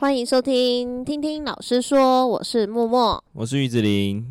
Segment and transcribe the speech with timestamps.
[0.00, 4.24] 欢迎收听，听听老师说，我是默默，我是玉子琳。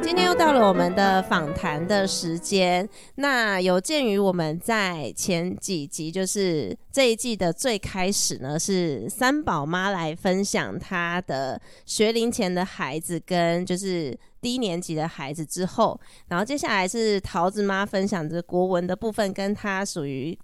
[0.00, 2.88] 今天又到了我们的访谈的时间。
[3.16, 20.38] 那有鉴于我们在前几集，就是这一季的最开始呢，是三宝妈来分享她的学龄前的孩子跟就是低年级的孩子之后，然后接下来是桃子妈分享着国文的部分，跟她属于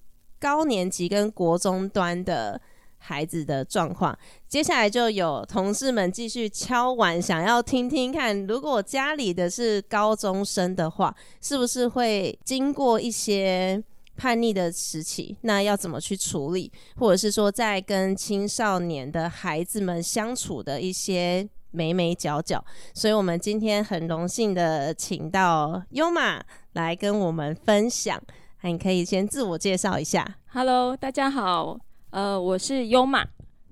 [0.47, 2.61] 高年级跟国中端的。
[2.99, 4.19] 孩子的状况，
[4.49, 13.81] 接下来就有同事们继续敲碗，想要听听看，如果家里的是高中生的话，是不是会经过一些
[14.17, 15.37] 叛逆的时期？
[15.43, 16.73] 那要怎么去处理？
[16.97, 22.65] 或者是说，在跟青少年的孩子们相处的一些眉眉角角？
[22.93, 26.43] 所以我们今天很荣幸的请到优玛
[26.73, 28.21] 来跟我们分享。
[28.63, 30.27] 你可以先自我介绍一下。
[30.53, 31.79] Hello，大家好。
[32.11, 33.25] 呃，我是优玛。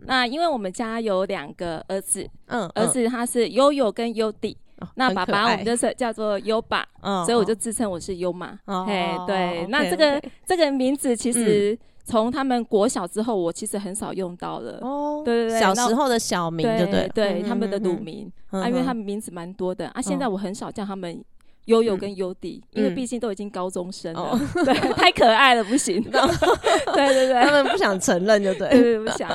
[0.07, 8.57] 那因为我们家有两个儿子，嗯，儿子他是悠悠跟优弟，哦，那爸爸我们就是叫做优爸，嗯，所以我就自称我是优玛。
[8.67, 14.79] 哦，嘿，对，哦，那这个这个名字其实从他们国小之后，我其实很少用到了。
[14.83, 21.25] 哦，对对对，小时候的小名对，对对对，他们的乳名，嗯，啊，因为他们名字蛮多的，嗯，啊，现在我很少叫他们。
[21.67, 26.03] 悠悠跟优弟，嗯，因为毕竟都已经高中生了，嗯，对，太可爱了，不行。
[26.03, 29.31] 对对对，他们不想承认，就对，对，对，不想。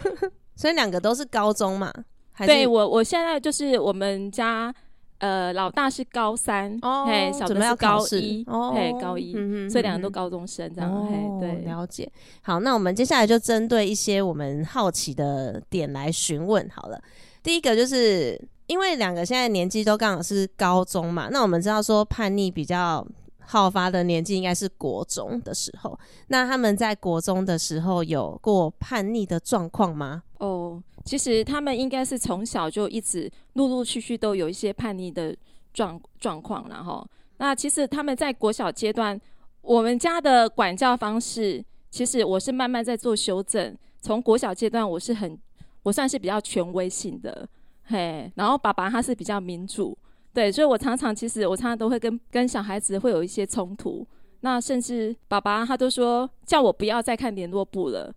[0.56, 1.92] 所以两个都是高中嘛？
[2.38, 4.74] 对，我我现在就是我们家，
[5.18, 12.10] 呃，老大是高三，哦，嘿，小的是高一，哦，嘿，高一，嗯，所以两个都高中生这样，对，了解。
[12.42, 17.00] 好，那我们接下来就针对一些我们好奇的点来询问好了。
[17.42, 18.40] 第一个就是。
[18.66, 23.06] 因为两个现在年纪都刚好是高中嘛，那我们知道说叛逆比较
[23.40, 25.98] 好发的年纪应该是国中的时候。
[26.28, 30.22] 那他们在国中的时候有过叛逆的状况吗？
[30.38, 35.36] 哦，其实他们应该是从小就一直陆陆续续都有一些叛逆的
[35.72, 39.20] 状状况，然后那其实他们在国小阶段，
[39.60, 43.76] 我们家的管教方式，其实我是慢慢在做修正。
[44.00, 45.38] 从国小阶段，我是很
[45.82, 47.46] 我算是比较权威性的。
[47.86, 49.96] 嘿，然后爸爸他是比较民主，
[50.32, 54.06] 对，所以我常常其实我常常都会跟跟小孩子会有一些冲突，
[54.40, 58.10] 那甚至爸爸他都说叫我不要再看联络簿了，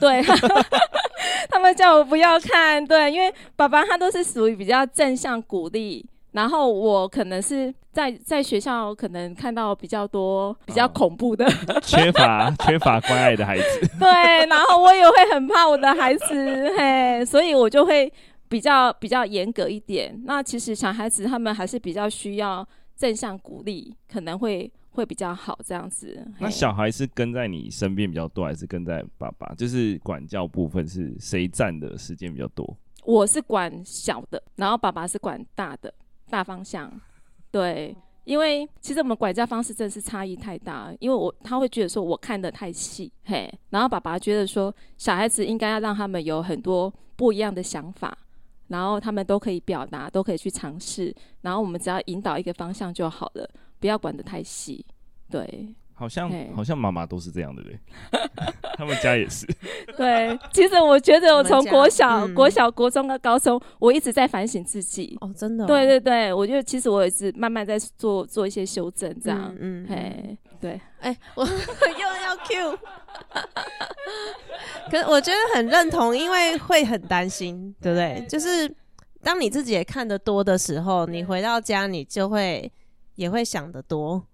[0.00, 0.22] 对，
[1.50, 18.10] 他们叫我不要看，对，因为爸爸他都是属于比较正向鼓励，然后我可能是在在学校可能看到比较多比较恐怖的，哦、缺乏缺乏关爱的孩子，对，然后我也会很怕我的孩子，嘿，所以我就会。
[18.52, 26.22] 比较比较严格一点，那其实小孩子他们还是比较需要正向鼓励，可能会会比较好这样子。
[26.38, 29.54] 那小孩是跟在你身边比较多，还是跟在爸爸？
[29.54, 32.76] 就是管教部分是谁占的时间比较多？
[33.06, 35.92] 我是管小的，然后爸爸是管大的，
[36.28, 36.92] 大方向。
[37.50, 48.16] 对，因为其实我们管教方式真的是差异太大，因为我他会觉得说我看的太细，嘿，然后爸爸觉得说小孩子应该要让他们有很多不一样的想法。
[48.72, 51.14] 然后他们都可以表达，都可以去尝试。
[51.42, 54.84] 然后我们只要引导一个方向就好了，不要管得太细。
[55.30, 57.78] 对，好像好像妈妈都是这样的嘞，
[58.76, 59.46] 他们家也是。
[59.96, 65.16] 对，其实我觉得我从国小、嗯、国小、国中到高中，我一直在反省自己。
[65.20, 65.66] 哦，真的、哦。
[65.66, 69.54] 对对对，我觉得其实我也是慢慢在做做一些修正，这样。
[69.60, 69.86] 嗯嗯。
[69.88, 70.80] 嘿，对。
[71.00, 72.78] 哎，我 又要 Q。
[74.90, 78.24] 可是我觉得很认同，因为会很担心，对不对？
[78.28, 78.72] 就是
[79.22, 82.70] 当你自己也看得多的时候，你回到家你就会
[83.16, 84.24] 也会想得多，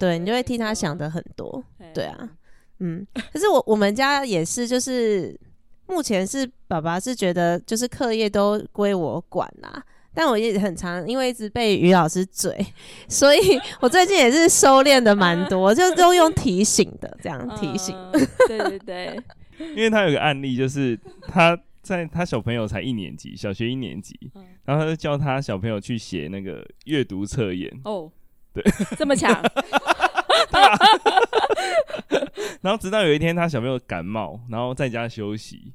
[0.00, 1.62] 对，你就会替他想得很多，
[1.92, 2.28] 对啊，
[2.78, 3.06] 嗯。
[3.32, 5.38] 可是我我们家也是，就是
[5.86, 12.64] 目前是爸爸是觉得就是课业都归我管啦，但我也很常因为一直被于老师嘴，
[13.08, 13.38] 所以
[13.80, 17.96] 我最近也是收敛的蛮多， 就都用提醒的这样提醒，
[18.46, 19.20] 对对对。
[19.58, 20.98] 因为他有个案例，就是
[21.28, 27.70] 他在他小朋友才一年级，小学一年级，嗯、然后他就教他小朋友去写那个阅读测验。
[27.84, 28.10] 哦，
[28.52, 28.64] 对，
[28.98, 29.32] 这么强。
[30.50, 30.76] 对啊。
[32.62, 35.72] 然后直到有一天，他小朋友感冒，然后在家休息，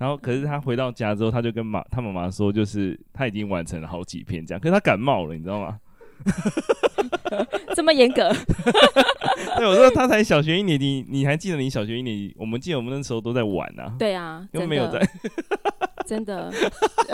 [0.00, 5.78] 然后可是他回到家之后，他就跟妈他妈妈说，就是他已经完成了好几篇这样，可是他感冒了，你知道吗？
[7.76, 8.32] 这么严格？
[9.58, 12.34] 对，我说他才小学一年级，你还记得你小学一年级？
[12.38, 13.94] 我们记得我们那时候都在玩啊。
[13.98, 14.98] 对啊，又没有在。
[16.06, 16.50] 真的。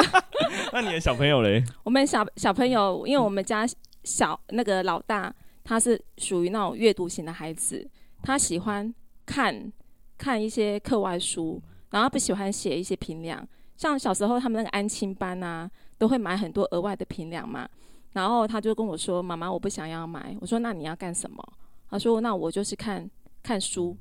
[0.72, 1.64] 那你的小朋友嘞？
[1.82, 3.66] 我们小小朋友，因为我们家
[4.04, 5.34] 小那个老大，
[5.64, 7.84] 他是属于那种阅读型的孩子，
[8.22, 8.94] 他喜欢
[9.24, 9.72] 看
[10.16, 11.60] 看一些课外书，
[11.90, 13.46] 然后不喜欢写一些评量。
[13.76, 17.68] 像小时候他们那个安亲班啊，都会买很多额外的评量嘛。
[18.12, 21.42] 然后他就跟我说：“妈妈，我不想要买。”我说：“那你要干什么？”
[21.90, 23.08] 他说：“那我就是看
[23.42, 23.94] 看书。”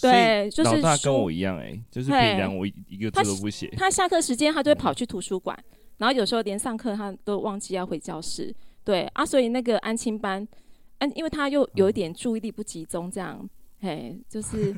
[0.00, 3.68] 对，就是老大跟我一样哎、欸，就是平量我一个字都不写。
[3.76, 8.54] 他下课时间他就会跑去图书馆，嗯、然后有时候连上课他都忘记要回教室。
[8.84, 10.46] 对啊，所以那个安亲班，
[10.98, 13.50] 安，因为他又有一点注意力不集中，这样。
[13.80, 14.72] 嗯嘿，就是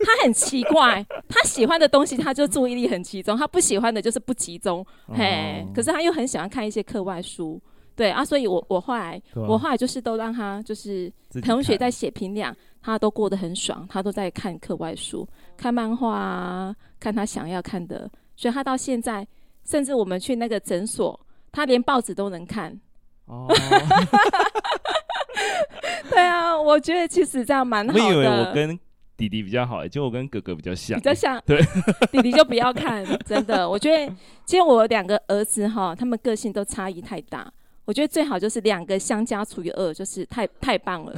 [0.00, 4.84] 他很奇怪，他喜欢的东西他就注意力很集中，他不喜欢的就是不集中。
[5.06, 7.60] 嘿，可是他又很喜欢看一些课外书，
[7.94, 11.12] 对啊，所以我我后来、啊、我后来就是都让他就是
[11.42, 15.26] 同学在写评量，他都过得很爽，他都在看课外书，
[15.56, 19.26] 看漫画啊，看他想要看的，所以他到现在
[19.64, 21.18] 甚至我们去那个诊所，
[21.52, 22.76] 他连报纸都能看。
[23.30, 23.46] 哦。
[26.10, 28.04] 对啊，我觉得其实这样蛮好的。
[28.04, 28.78] 我以为我跟
[29.16, 31.40] 弟弟比较好，就我跟哥哥比较像，比较像。
[31.46, 31.60] 对，
[32.10, 33.68] 弟弟就不要看，真的。
[33.68, 34.12] 我觉得，
[34.44, 37.50] 其实我两个儿子哈，他们个性都差异太大。
[37.84, 41.12] 我觉得最好就是两个相加除以二，就是太太棒了。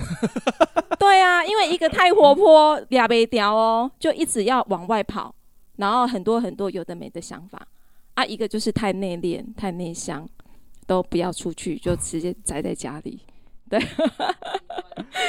[0.99, 5.35] 对啊，因为一个太活泼，俩没屌哦，就一直要往外跑，
[5.77, 7.61] 然后很多很多有的没的想法
[8.15, 8.25] 啊。
[8.25, 10.27] 一个就是太内敛、太内向，
[10.93, 13.19] 都不要出去，就直接宅在家里。
[13.71, 13.81] 对，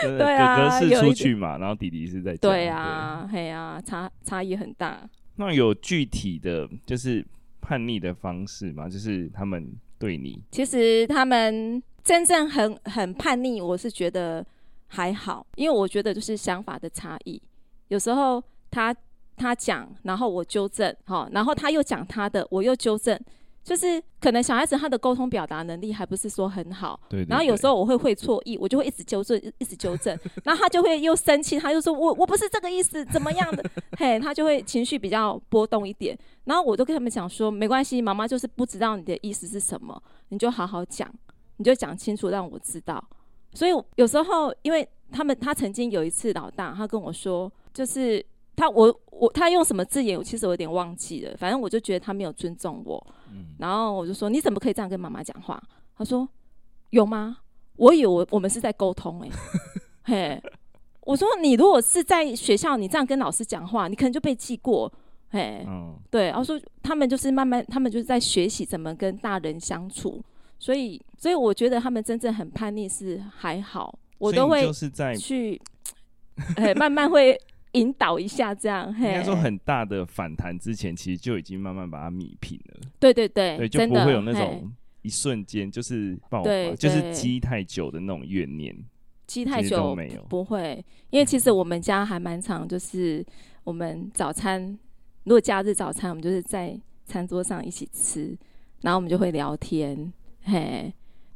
[0.02, 2.40] 对啊，哥哥是出去嘛，然后弟弟是在家。
[2.42, 5.10] 对啊，嘿啊，差差异很大。
[5.38, 7.26] 那有具体的就是
[7.62, 8.90] 叛逆的方式吗？
[8.90, 14.46] 就是他们对你，其实他们真正很很叛逆，我是觉得
[14.88, 17.42] 还好，因为我觉得就是想法的差异。
[17.88, 18.94] 有时候他
[19.38, 23.18] 他讲，然后我纠正，好，然后他又讲他的，我又纠正。
[23.64, 27.30] 就是可能小孩子他的沟通表达能力还不是说很好，对，对，对。
[27.30, 30.18] 然后有时候我会会错意，我就会一直纠正，一直纠正。
[30.44, 33.64] 然后他就会又生气，他就说我我不是这个意思，怎么样的？
[33.98, 36.18] 嘿，他就会情绪比较波动一点。
[36.44, 41.10] 然后我都跟他们讲说，没关系，妈妈就是不知道你的意思是什么，你就好好讲，
[41.56, 43.02] 你就讲清楚让我知道。
[43.54, 48.26] 所以有时候，因为他们他曾经有一次老大，他跟我说，就是。
[48.56, 50.18] 他我我他用什么字眼？
[50.18, 51.36] 我其实我有点忘记了。
[51.38, 53.06] 反正我就觉得他没有尊重我。
[53.32, 53.56] 嗯。
[53.58, 55.62] 然后我就说：“你怎么可以这样跟妈妈讲话？”
[55.98, 56.28] 他说
[56.92, 57.38] ：“有吗？
[57.78, 59.34] 我以为我我们是在沟通哎、欸。”
[60.06, 60.44] 嘿，
[61.02, 64.92] 我说：“你如果是在学校，你这样跟老师讲话，你可能就被记过。”
[65.32, 66.28] 嘿，嗯，对。
[66.28, 70.24] 然后说他们就是慢慢，他们就是在学习怎么跟大人相处。
[70.60, 75.60] 所以，所以我觉得他们真正很叛逆是还好，我都会就是在去，
[76.58, 77.36] 哎，慢慢会。
[77.74, 78.90] 引导一下，这样。
[78.98, 82.82] 应该说很大的反弹之前，其实就已经慢慢把它米平了。
[83.00, 84.72] 对对对，对，就不会有那种
[85.04, 88.76] 一瞬间就是爆发，就是积太久的那种怨念。
[89.28, 90.84] 积太久没有，不会。
[91.10, 93.26] 因为其实我们家还蛮常，就是
[93.64, 94.62] 我们早餐，
[95.24, 98.38] 如果假日早餐，我们就是在餐桌上一起吃，
[98.82, 100.12] 然后我们就会聊天，
[100.42, 100.94] 嘿。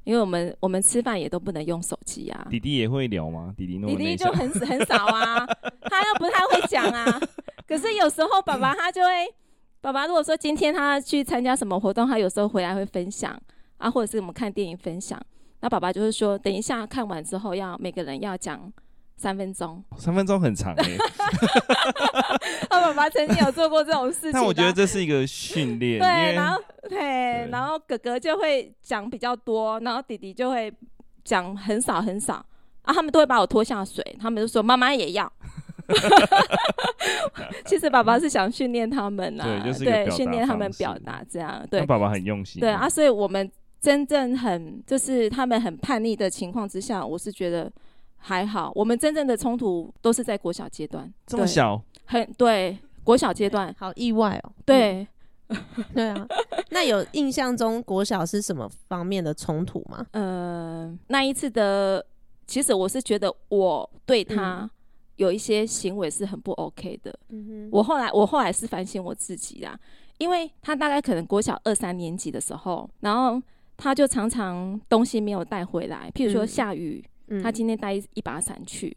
[0.07, 2.47] 因为我们我们吃饭也都不能用手机啊。
[2.49, 3.53] 弟弟也会聊吗？
[3.57, 5.45] 弟弟弟弟就很很少啊，
[5.83, 7.19] 他又不太会讲啊。
[7.67, 9.27] 可是有时候爸爸他就会，
[9.81, 13.37] 爸爸如果说今天他去参加什么活动，他有时候回来会分享
[13.79, 15.21] 啊，或者是我们看电影分享，
[15.59, 18.71] 那爸爸就是说，等一下看完之后要每个人要讲。
[19.17, 20.97] 三分钟，三分钟很长哎、欸。
[22.69, 25.99] 他爸爸曾经有做过这种事情，但我觉得这是一个训练。
[26.05, 30.71] 对，然后对，对，然后哥哥就会讲比较多，然后弟弟就会
[31.23, 32.35] 讲很少很少
[32.83, 32.93] 啊。
[32.93, 35.31] 他们都会把我拖下水，他们就说妈妈也要。
[37.65, 41.65] 其实爸爸是想训练他们啊，对，训练他们表达这样。
[41.71, 42.59] 对，爸爸很用心。
[42.59, 47.71] 对啊，所以我们真正很就是他们很叛逆的情况之下，我是觉得。
[48.17, 51.11] 还好，我们真正的冲突都是在国小阶段。
[51.25, 51.81] 这么小？
[52.05, 54.51] 很对，国小阶段，好意外哦。
[54.65, 55.07] 对，
[55.93, 56.27] 对啊。
[56.69, 60.05] 那有印象中国小是什么方面的冲突吗？
[60.11, 62.05] 呃，那一次的，
[62.45, 64.69] 其实我是觉得我对他
[65.15, 67.17] 有一些行为是很不 OK 的。
[67.29, 67.69] 嗯哼。
[67.71, 69.79] 我后来，我后来是反省我自己啦，
[70.17, 73.41] 因为他大概可能国小二三年级的时候，然后
[73.77, 77.01] 他就常常东西没有带回来，譬如说下雨。
[77.05, 77.09] 嗯
[77.41, 78.95] 他今天带一把伞去，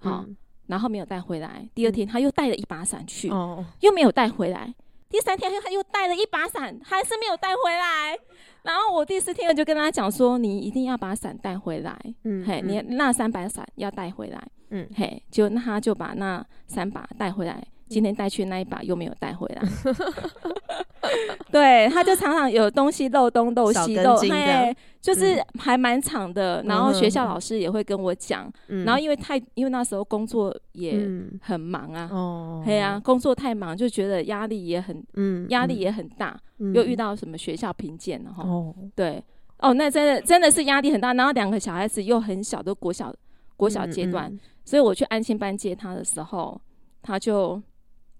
[0.00, 0.36] 好、嗯，
[0.66, 1.68] 然后没有带回来。
[1.74, 4.74] 第二天他又带了一把伞去，哦、又没有带回来。
[5.08, 8.16] 第三天他又带了一把伞，还是没有带回来。
[8.62, 17.62] 然后我第四天我就跟他讲说：“你一定要把伞带回来，嗯，嘿，你那三把伞要带回来，嗯，嘿，就那他就把那三把带回来。
[17.92, 19.62] 今天带去那一把又没有带回来。
[21.50, 26.62] 对，他就常常有东西漏东漏西漏，哎， 就是还蛮长的。
[26.64, 28.50] 然后学校老师也会跟我讲，
[28.84, 31.06] 然后因为太因为那时候工作也
[31.42, 36.38] 很忙啊，哦，对啊，工作太忙就觉得压力也很，嗯，压力也很大，
[36.72, 39.22] 又遇到什么学校评鉴了哈，哦，对，
[39.58, 41.12] 哦，那真的真的是压力很大。
[41.12, 43.12] 然后两个小孩子又很小，都国小
[43.56, 44.32] 国小阶段，
[44.64, 46.58] 所以我去安心班接他的时候，
[47.02, 47.60] 他就。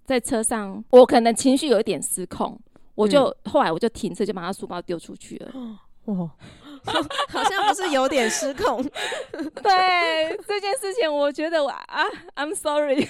[0.05, 2.59] 在车上，我可能情绪有一点失控，
[2.95, 5.51] 我就、嗯、后来我就停车，就把他书包丢出去了。
[6.05, 6.15] 哇，
[7.29, 8.83] 好像不是有点失控。
[9.31, 12.03] 对这件事情，我觉得我啊
[12.35, 13.07] ，I'm sorry。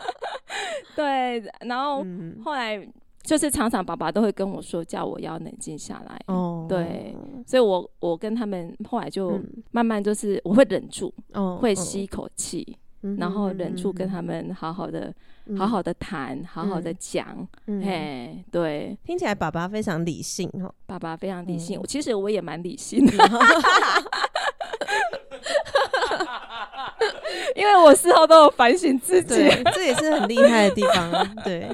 [0.96, 2.88] 对，然后、嗯、后来
[3.22, 6.18] 就是常常爸爸都会跟我说，叫我要冷静下来。
[6.28, 7.14] 哦，对，
[7.46, 9.38] 所以我我跟他们后来就
[9.70, 12.78] 慢慢就是我会忍住，哦、会吸一口气。
[13.18, 15.14] 然后忍住跟他们好好的、
[15.56, 17.46] 好好的谈，好好的讲，
[17.82, 23.12] 哎，对，听起来爸爸非常理性哦，爸爸非常理性，其实我也蛮理性的。
[27.58, 29.34] 因为我事后都有反省自己，
[29.74, 31.12] 这也是很厉害的地方。
[31.44, 31.68] 对，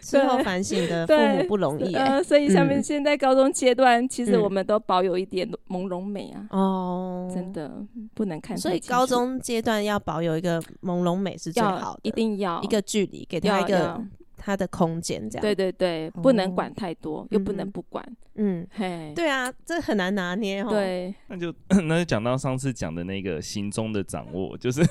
[0.00, 1.94] 事后反省的父母不容易。
[1.94, 6.46] 呃，所以下面现在高中阶段，其实我们都保有一点朦胧美啊。
[6.50, 7.70] 哦，真的
[8.14, 8.56] 不能看。
[8.56, 14.02] 所以高中阶段要保有一个朦胧美是最好的，一定要一个距离，给他一个。
[14.38, 18.02] 他的空间这样，对对对，不能管太多，又不能不管，
[18.36, 20.70] 嗯，嘿，对啊，这很难拿捏哦。
[20.70, 21.52] 对，那就
[21.84, 24.82] 那就讲到上次讲的那个行踪的掌握，就是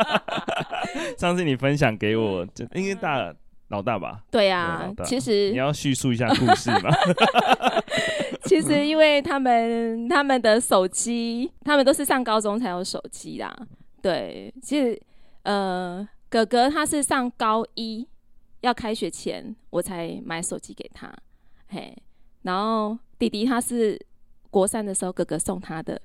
[1.18, 3.32] 上次你分享给我，就因为大
[3.68, 4.22] 老大吧？
[4.30, 6.90] 对啊，其实你要叙述一下故事嘛。
[8.44, 13.54] 其实因为他们他们的手机，他们都是上高中才有手机啦。
[14.00, 15.00] 对，其实
[15.42, 18.06] 呃，哥哥他是上高一。
[18.66, 21.12] 要开学前，我才买手机给他，
[21.68, 21.96] 嘿。
[22.42, 23.98] 然后弟弟他是
[24.50, 26.00] 国三的时候，哥哥送他的。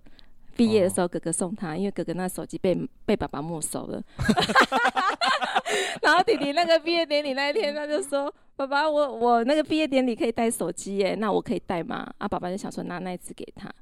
[0.55, 4.03] 毕业的时候，哥哥送他，因为哥哥那手机被被爸爸没收了。
[6.03, 13.73] 然后弟弟那个毕业典礼那一天，他就说：“爸爸，我我那个毕业典礼可以带手机耶，那我可以带吗？”啊，爸爸就想说拿那一只给他，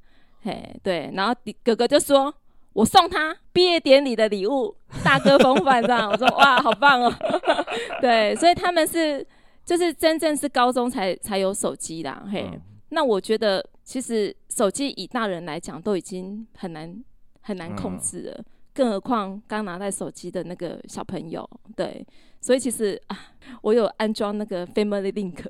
[0.44, 1.12] 嘿，对。
[1.14, 2.34] 然后哥哥就说。
[2.74, 6.10] 我送他毕业典礼的礼物， 大哥风范这样。
[6.10, 7.14] 我说哇，好棒哦。
[8.02, 9.26] 对，所以他们是
[9.66, 12.26] 就是真正是高中才才有手机啦。
[12.32, 17.04] 嘿，嗯、那我觉得其实手机以大人来讲都已经很难
[17.42, 21.48] 很难控制了，嗯、更何况刚拿到手机的那个小朋友。
[21.76, 22.06] 对，
[22.40, 23.18] 所以其实啊，
[23.62, 25.44] 我有安装那个 Family Link，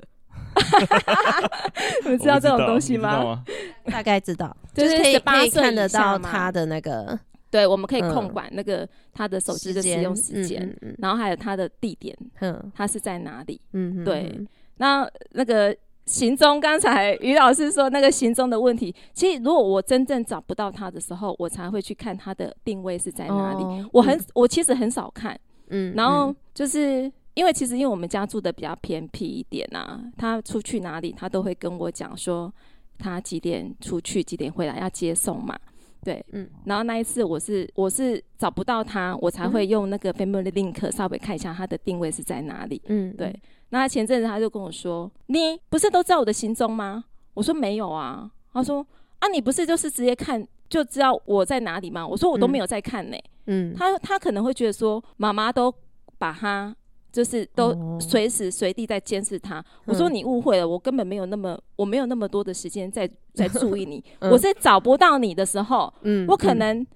[2.04, 3.42] 你们知道这种东西吗？
[3.86, 7.18] 大概知道， 就是可以可以看得到他的那个，
[7.50, 13.60] 对，我们可以控管那个他的手机的使用时间，然后还有他的地点，嗯，他是在哪里？
[13.72, 14.40] 嗯，对。
[14.76, 23.88] 那那个行踪，刚才于老师说那个行踪的问题，其实如果我真正找不到他的时候，我才会去看他的定位是在哪里。
[23.92, 27.10] 我很，我其实很少看，嗯，然后就是。
[27.34, 32.52] 因为其实因为我们家住的比较偏僻一点啊，他出去哪里，他都会跟我讲说
[32.98, 35.58] 他几点出去，几点回来要接送嘛。
[36.02, 36.48] 对，嗯。
[36.64, 42.80] 然后那一次我是我是找不到他，我才会用那个 Family Link 稍微看一下他的定位是在哪里。
[42.86, 43.38] 嗯，对。
[43.68, 48.84] 那前阵子他就跟我说：“你不是都知道我的行踪吗？”我说：“没有啊。”他说
[49.20, 53.72] ：“啊，你不是就是直接看就知道我在哪里吗？”我说：“我都没有在看呢。”嗯。
[53.76, 55.72] 他他可能会觉得说妈妈都
[56.18, 56.74] 把他。
[57.12, 59.56] 就是都随时随地在监视他。
[59.56, 59.64] Oh.
[59.86, 64.02] 我说你误会了，我根本没有那么，我没有那么多的时间在 在注意你。
[64.20, 66.86] 嗯、我是找不到你的时候，嗯，我可能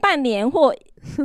[0.00, 0.74] 半年或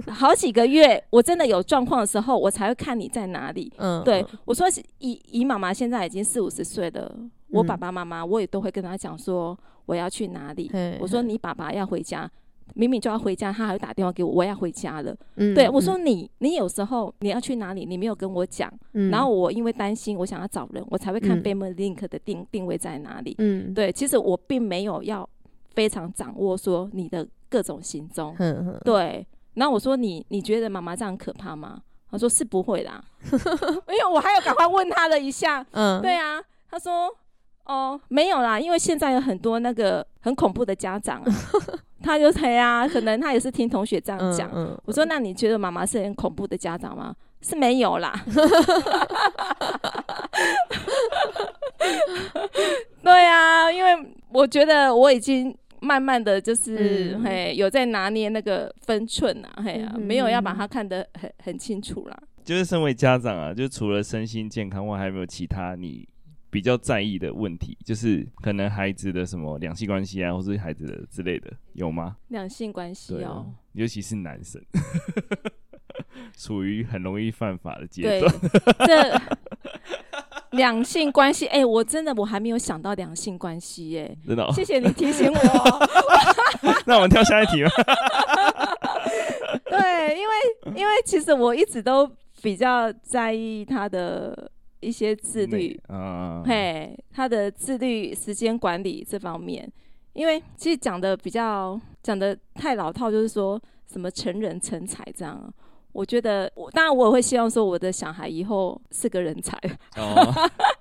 [0.07, 3.71] 好几个月，我真的有状况的时候，我才会看你在哪里。
[3.77, 4.67] 嗯，对，我说
[4.99, 7.15] 姨姨妈妈现在已经四五十岁了，
[7.49, 10.69] 我爸爸妈妈我也都会跟他讲说我要去哪里。
[10.73, 12.29] 嗯、我说你爸爸要回家。
[12.75, 15.15] 明明就要回家，他还会打电话给我，我要回家了。
[15.35, 18.71] 嗯，对，我说你，你有时候你要去哪里，你没有跟我讲。
[18.93, 23.35] 嗯，然后我因为担心，我想要找人，我才会看 Family Link 的定定位在哪里。
[23.39, 25.27] 嗯，对，其实我并没有要
[25.73, 28.35] 非常掌握说你的各种行踪。
[28.83, 29.25] 对。
[29.55, 31.81] 然后我说你，你觉得妈妈这样可怕吗？
[32.11, 33.29] 他说是不会啦， 因
[33.93, 35.65] 为我还有赶快问他了一下。
[35.71, 37.09] 嗯，对啊，他说
[37.67, 41.31] 哦没有啦，因为现在有很多那个很恐怖的家长啊。
[42.03, 44.49] 他就说呀，可能他也是听同学这样讲。
[44.53, 47.13] 嗯嗯、我说，那你觉得妈妈是很恐怖的家长吗？
[47.41, 48.13] 是没有啦。
[53.03, 53.95] 对啊，因为
[54.29, 62.17] 我觉得我已经慢慢的就是、嗯、嘿有在拿捏那个分寸啊，嘿啊，没有要把它看得很很清楚啦。
[62.43, 66.16] 就是身为家长啊，就除了身心健康外，还有没有其他你别
[66.57, 72.17] 比较在意的问题，就是可能孩子的什么两性关系啊，或是孩子的之类的，有吗？
[72.29, 74.59] 两性关系哦，尤其是男生，
[76.35, 78.33] 处于很容易犯法的阶段。
[78.87, 79.21] 这
[80.57, 84.17] 两性关系，哎、欸，我真的我还没有想到两性关系，哎。
[84.25, 85.39] 真的、哦，谢谢你提醒我。
[86.87, 87.69] 那我们跳下一题吧。
[89.69, 90.33] 对，因为
[90.75, 92.11] 因为其实我一直都
[92.41, 99.71] 比较在意他的一些自律，嗯，嘿，他的自律时间管理这方面，
[100.13, 105.53] 因为其实讲的比较讲的太老套，就是说什么成人成才这样。
[105.93, 109.57] 我觉得，我当然我也会希望说我的小孩以后是个人才，
[109.95, 110.31] 哦、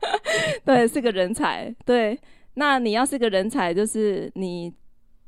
[0.62, 1.74] 对，是个人才。
[1.86, 2.18] 对，
[2.54, 4.70] 那你要是个人才，就是你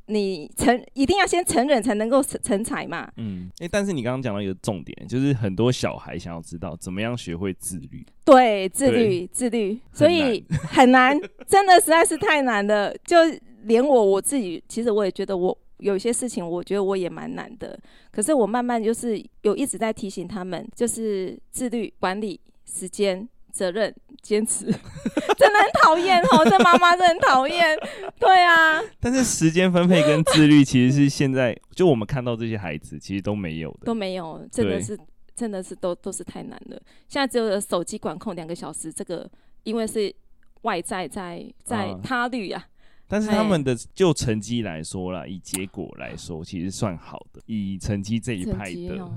[0.09, 3.11] 你成一定要先成人才能够成成才嘛。
[3.17, 8.05] 嗯，哎、欸，但是你刚刚讲到一个重点，就是很多小孩想要知道怎么样学会自律。
[8.25, 12.93] 对，自律，自律，所以很难， 真的实在是太难了。
[13.05, 13.17] 就
[13.62, 15.57] 连我我自己，其实我也觉得我。
[15.79, 17.79] 有些事情我觉得我也蛮难的，
[18.11, 24.64] 可是我慢慢就是有一直在提醒他们，就是自律、管理时间、责任、坚持，
[25.37, 27.76] 真的很讨厌哦，这妈妈真的很讨厌。
[28.19, 34.99] 对啊，但是时间分配跟自律其实是现在就我们看到这些孩子其实都没有的，都没有，真的是
[35.35, 36.81] 真的是都都是太难了。
[37.09, 39.31] 现在只有手机管控两个小时，这个
[39.62, 40.14] 因为是
[40.62, 42.64] 外在在在他律啊。
[43.11, 47.40] 但是他们的就成绩来说啦，以结果来说，其实算好的。
[47.47, 49.11] 以成绩这一派的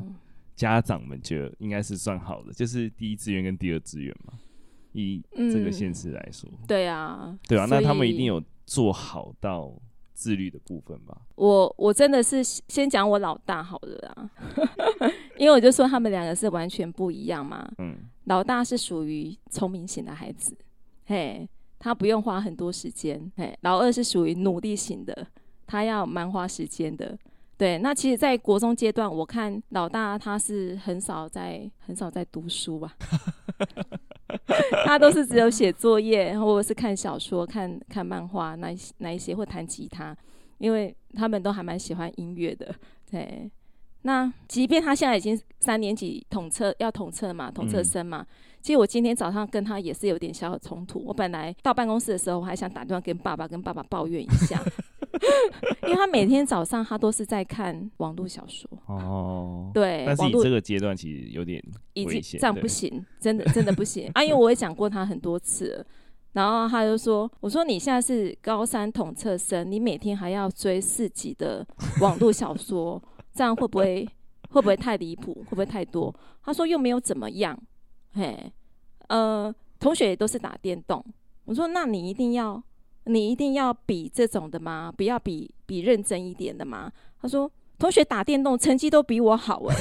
[0.62, 4.34] 家长们觉得应该是算好的，就是第一志愿跟第二志愿嘛。
[4.94, 9.74] 以这个现实来说，嗯，对啊，对啊，那他们一定有做好到
[10.13, 11.18] 自律的部分吧？
[11.36, 14.30] 我我真的是先讲我老大好了啊，
[15.39, 17.68] 因为我就说他们两个是完全不一样嘛。
[17.80, 20.56] 嗯，老大是属于聪明型的孩子，
[21.06, 21.50] 嘿。
[21.84, 25.25] 他不用花很多时间，嘿，老二是属于努力型的，
[25.65, 27.18] 他要蛮花时间的。
[27.62, 32.96] 对，那其实，在国中阶段，我看老大他是很少在很少在读书吧，
[34.84, 40.18] 他都是只有写作业，或者是看小说、看看漫画那那一些，或弹吉他，
[40.57, 42.74] 因为他们都还蛮喜欢音乐的。
[43.12, 43.48] 对，
[44.01, 48.25] 那即便他现在已经三年级统测要统测嘛，统测生嘛。
[48.27, 51.03] 嗯其实我今天早上跟他也是有点小小冲突。
[51.03, 54.64] 我本来到办公室的时候，我还想打电话跟爸爸跟爸爸抱怨一下，
[55.84, 58.70] 因为他每天早上他都是在看网络小说。
[58.88, 64.24] 哦，对，但是你这个阶段其实有点已经这样不行，真的真的不行 啊！
[64.24, 65.86] 因为我也讲过他很多次了，
[66.34, 71.66] 然后他就说：“我说你现在是高三统测生，你每天还要追四集的
[72.00, 73.01] 网络小说，
[73.34, 74.07] 这样会不会
[74.50, 75.34] 会不会太离谱？
[75.34, 77.57] 会不会太多？”他说：“又没有怎么样。”
[78.14, 78.51] 嘿，
[79.07, 81.03] 呃，同学也都是打电动。
[81.46, 82.62] 我说，那你一定要，
[83.05, 84.94] 你一定要比这种的吗？
[84.96, 86.92] 不要比比认真一点的吗？
[87.22, 89.75] 他说，同学打电动成绩都比我好 哎。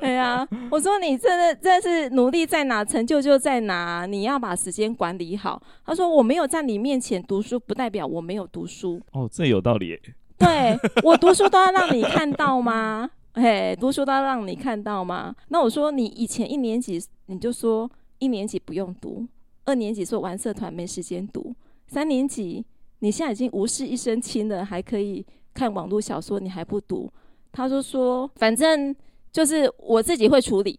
[0.00, 4.06] 对啊，我说你真的真的是努力在哪，成就就在哪。
[4.06, 5.62] 你要把时间管理好。
[5.84, 9.00] 他说，我没有在你面前读书，不代表我没有读书。
[9.12, 9.98] 哦，这有道理。
[10.38, 13.10] 对，我读书都要让你看到吗？
[13.34, 15.34] 嘿，读书都要让你看到吗？
[15.48, 19.24] 那我说你以前一年级你就说一年级不用读，
[19.70, 21.54] 二年级做玩社团没时间读，
[21.86, 22.64] 三年级
[22.98, 27.10] 你现在已经无事一身轻了，还可以看网络小说，你还不读？
[27.52, 28.94] 他就说反正
[29.32, 30.78] 就是我自己会处理。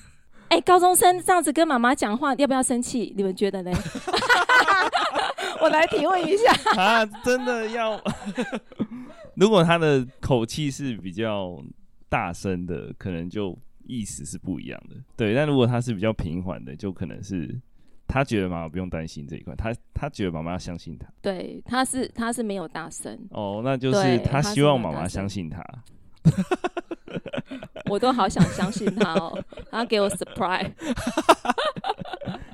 [0.48, 3.12] 哎、欸，高中生这样子跟妈妈讲话，要不要生气？
[3.16, 3.70] 你们觉得呢？
[5.60, 8.02] 我来提问一下 啊，真的要？
[9.34, 11.62] 如果他的口气是比较。
[12.10, 15.32] 大声的可能就意思是不一样的，对。
[15.32, 17.56] 但如果他是比较平缓的，就可能是
[18.12, 21.06] 他觉得妈妈不用担心这一块，他他觉得妈妈要相信他。
[21.22, 23.16] 对，他是他是没有大声。
[23.30, 25.64] 哦，那就是他希望妈妈相信他。
[27.88, 30.72] 我都好想相信他哦， 他给我 surprise。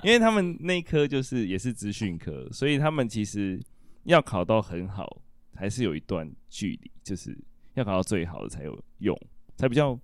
[0.03, 3.59] 因为他们那科就是也是资讯科，所以他们其实
[4.05, 5.21] 要考到很好，
[5.55, 7.37] 还是有一段距离，就是
[7.75, 9.19] 要考到最好的才有用。
[9.57, 9.99] 才比较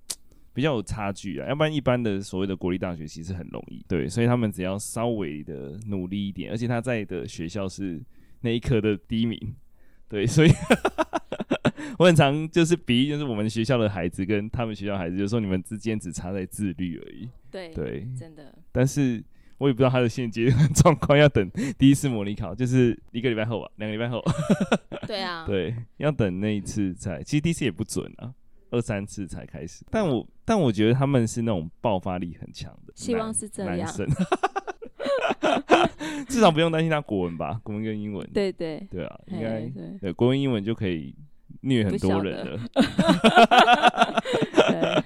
[0.55, 8.01] 比较有差距啊，要不然一般的所谓的国立大学其实很容易，对，所以他们只要稍微的努力一点，而且他在的学校是
[8.43, 9.38] 那一科的第一名，
[10.09, 10.51] 对， 所以
[11.99, 19.23] 我很常就是比喻，就是我们学校的孩子跟他们学校孩子，就是说你们之间只差在自律而已，对对，真的，但是
[19.59, 24.23] 我也不知道他的现阶段状况，要等第一次模拟考，就是一个礼拜后吧，两个礼拜后，
[25.07, 28.35] 对啊， 对，要等那一次才，其实第一次也不准啊。
[28.73, 33.89] 二三次才开始，但我但我觉得他们是那种爆发力很强的，希望是这样。
[36.29, 37.61] 至少不用担心他国文吧？
[37.63, 41.15] 国文跟英文，对对对啊，应该对对国文英文就可以
[41.61, 42.59] 虐很多人了。
[44.57, 45.03] 对，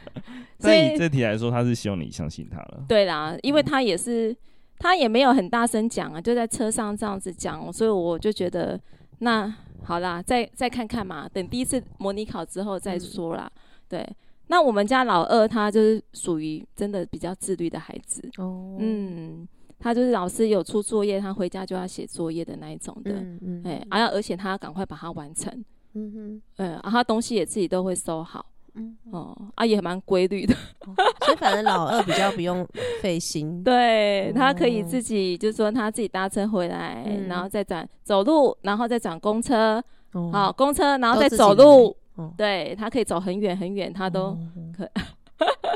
[0.58, 2.84] 所以这题来说，他是希望你相信他了。
[2.88, 4.36] 对啦，因为他也是，
[4.78, 8.80] 他也没有很大声讲啊，就在车上这样子讲，所以我就觉得
[9.18, 13.50] 那好啦，再再看看嘛，等第一次模拟考之后再说啦。
[13.54, 14.16] 嗯、对，
[14.48, 18.22] 那我们家老二他就是属于真的比较自律的孩子。
[18.38, 19.46] 哦，嗯，
[19.78, 25.52] 他就是老师有出作业，他回家就要写作业的那一种的，嗯嗯，哎，而而且他要赶快把它完成，
[25.94, 28.44] 嗯哼，嗯，然后他东西也自己都会收好。
[28.76, 30.54] 嗯哦，啊也蛮规律的，
[30.86, 32.66] 哦，所以反正老二比较不用
[33.02, 44.36] 费心， 对，他可以自己，就是说他自己搭车回来，嗯、然后再转走路，然后再转公车，哦、好公车，然后再走路，哦、对他可以走很远很远，他都
[44.76, 44.90] 可，哦、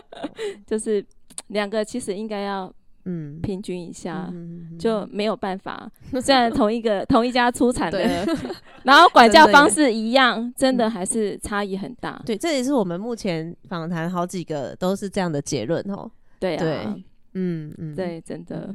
[0.66, 1.04] 就是
[1.48, 2.72] 两个其实应该要。
[3.04, 5.90] 嗯，平均一下、嗯、就没有办法。
[6.20, 8.26] 虽然同一个 同一家出产的，
[8.84, 12.20] 然后管教方式一样，真的，还是差异很大。
[12.26, 16.10] 对，这也是我们目前访谈好几个都是这样的结论哦。
[16.38, 17.04] 对啊，对。
[17.34, 18.74] 嗯嗯，对，真的。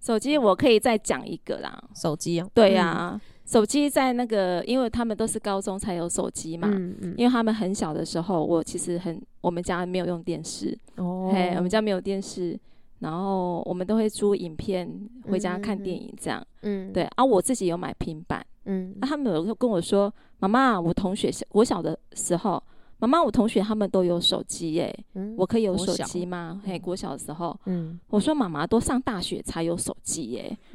[0.00, 10.78] 手机我可以再讲一个啦，手机啊，对呀、手机在那个，因为他们都是高中才有手机嘛，嗯嗯、因为他们很小的时候，我其实很，我们家没有用电视。
[10.96, 12.58] 哦，嘿，我们家没有电视。
[13.00, 14.90] 然后我们都会租影片
[15.30, 17.04] 回家看电影，这样，嗯，对。
[17.16, 22.62] 啊，我自己有买平板，嗯，啊，他们有跟我说，妈妈，我同学小我小的时候，
[22.98, 24.92] 妈妈，我同学他们都有手机耶，
[25.36, 26.60] 我可以有手机吗？
[26.64, 30.58] 嘿，国小的时候，嗯，我说妈妈都上大学才有手机耶，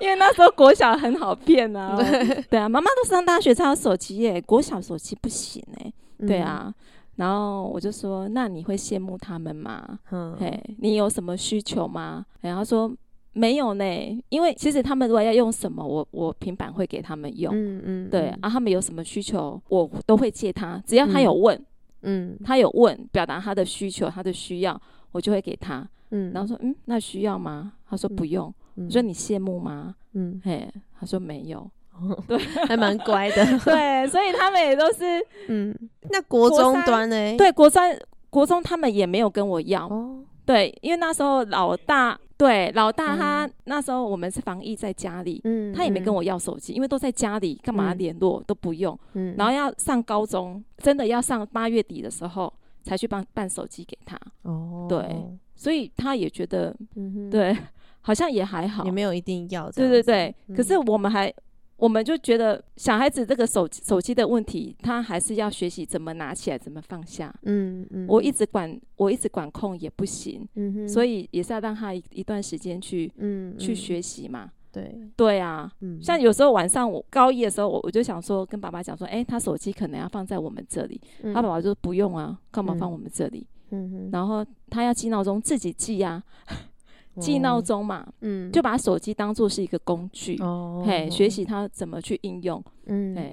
[0.00, 1.96] 因为那时候国小很好骗啊，
[2.50, 2.58] 对。
[2.58, 5.92] 啊，妈妈都上大学才有手机耶，国小手机不行哎，
[6.26, 6.74] 对啊。
[7.16, 9.98] 然后我就说：“那你会羡慕他们吗？
[10.10, 12.94] 嗯，嘿，你有什么需求吗？”然后他说
[13.32, 13.84] ：“没有呢，
[14.28, 17.52] 因为其实他们如果要用什么，我我平板会给他们用。
[17.54, 21.58] 嗯嗯，对啊，他们有什么需求，我都会借他，只要他有问，
[22.02, 24.80] 嗯，他有问，表达他的需求，他的需要，
[25.12, 25.88] 我就会给他。
[26.10, 27.72] 嗯，然后说：嗯，那需要吗？
[27.88, 28.52] 他说不用。
[28.76, 29.94] 我说你羡慕吗？
[30.12, 31.68] 嗯，嘿，他说没有。”
[32.26, 33.44] 对，还蛮乖的。
[33.64, 35.74] 对，所以他们也都是，嗯，
[36.10, 37.36] 那国中端呢？
[37.36, 37.98] 对，国三、
[38.30, 39.86] 国中他们也没有跟我要。
[39.86, 48.98] 哦，对，因为那时候老大，对，老大他那时候我们是防疫在家里，嗯，他也没跟我要手机，因为都在家里，干嘛联络都不用。
[49.14, 54.18] 嗯，然后要上高中，真的要上八月底的时候才去办办手机给他。
[54.42, 55.04] 哦，对，
[55.54, 57.56] 所以他也觉得，嗯，对，
[58.02, 59.70] 好像也还好，也没有一定要。
[59.70, 61.32] 对对对，可是我们还。
[61.76, 67.34] 我们就觉得小孩子这个手手机的问题，他还是要学习怎么拿起来，怎么放下。
[67.42, 70.46] 嗯嗯，我一直管，我一直管控也不行。
[70.54, 74.50] 嗯哼，所以也是要让他一一段时间去，嗯，去学习嘛。
[74.72, 81.00] 对对啊，嗯，像有时候晚上我高一的时候，我我就想说跟爸爸讲说，哎，他手机可能要放在我们这里。
[81.34, 83.46] 他爸爸就说不用啊，干嘛放我们这里？
[83.70, 86.22] 嗯哼，然后他要记闹钟，自己记呀。
[87.20, 93.32] 记闹钟嘛，嗯，就把手机当做是一个工具，哦，嘿，学习它怎么去应用，嗯，哎，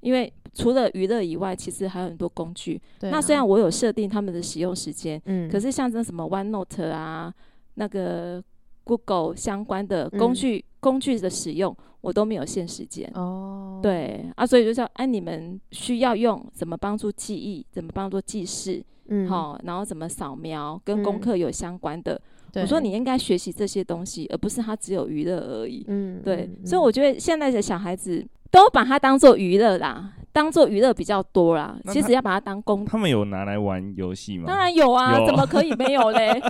[0.00, 2.80] 因为除了娱乐以外，其实还有很多工具。
[3.02, 7.32] 那虽然我有设定他们的使用时间，嗯，可是像这什么 OneNote 啊，
[7.74, 8.42] 那个
[8.84, 13.10] Google 相关的工具工具的使用，我都没有限时间。
[13.14, 22.14] 哦，对啊，所以就说，哎，你们需要用怎么帮助记忆，怎么帮助记事，嗯，好，然后怎么扫描，跟功课有相关的。
[22.16, 22.22] 对
[22.54, 25.84] 我说你应该学习这些东西，而不是他只有娱乐而已。
[25.88, 31.74] 嗯，对，嗯、所以我觉得现在的小孩子都把它当做娱乐啦，当做娱乐比较多啦。
[31.88, 32.84] 其实要把它当工。
[32.84, 34.44] 他们有拿来玩游戏吗？
[34.46, 36.42] 当然有啊，有怎么可以没有嘞？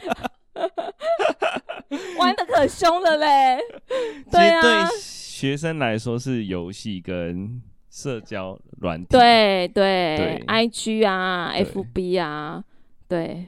[2.19, 3.59] 玩的可凶了嘞！
[4.31, 7.61] 对啊，对学生来说是游戏跟
[7.91, 9.07] 社交软体。
[9.11, 12.65] 对对，对，IG 啊，FB 啊，
[13.09, 13.47] 对。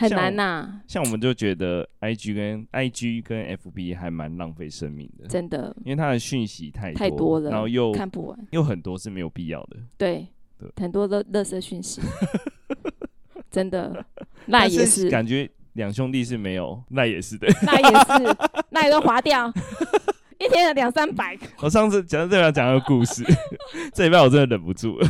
[0.00, 10.26] 很难呐、啊，像我们就觉得 I G 跟 I G 跟 F B 还蛮浪费生命的，真的，因为它的讯息太多太多了，然后又看不完，又很多是没有必要的，对，
[10.58, 10.70] 对。
[10.76, 12.00] 很多的垃圾讯息，
[13.50, 14.04] 真的，
[14.46, 15.10] 那也是。
[15.10, 17.88] 感觉两兄弟是没有， 那也是的，那也
[18.28, 18.36] 是，
[18.70, 19.52] 那也都划掉，
[20.38, 21.38] 一天有两三百。
[21.58, 23.22] 我上次讲到这边讲个故事，
[23.92, 25.08] 这礼拜我真的忍不住了。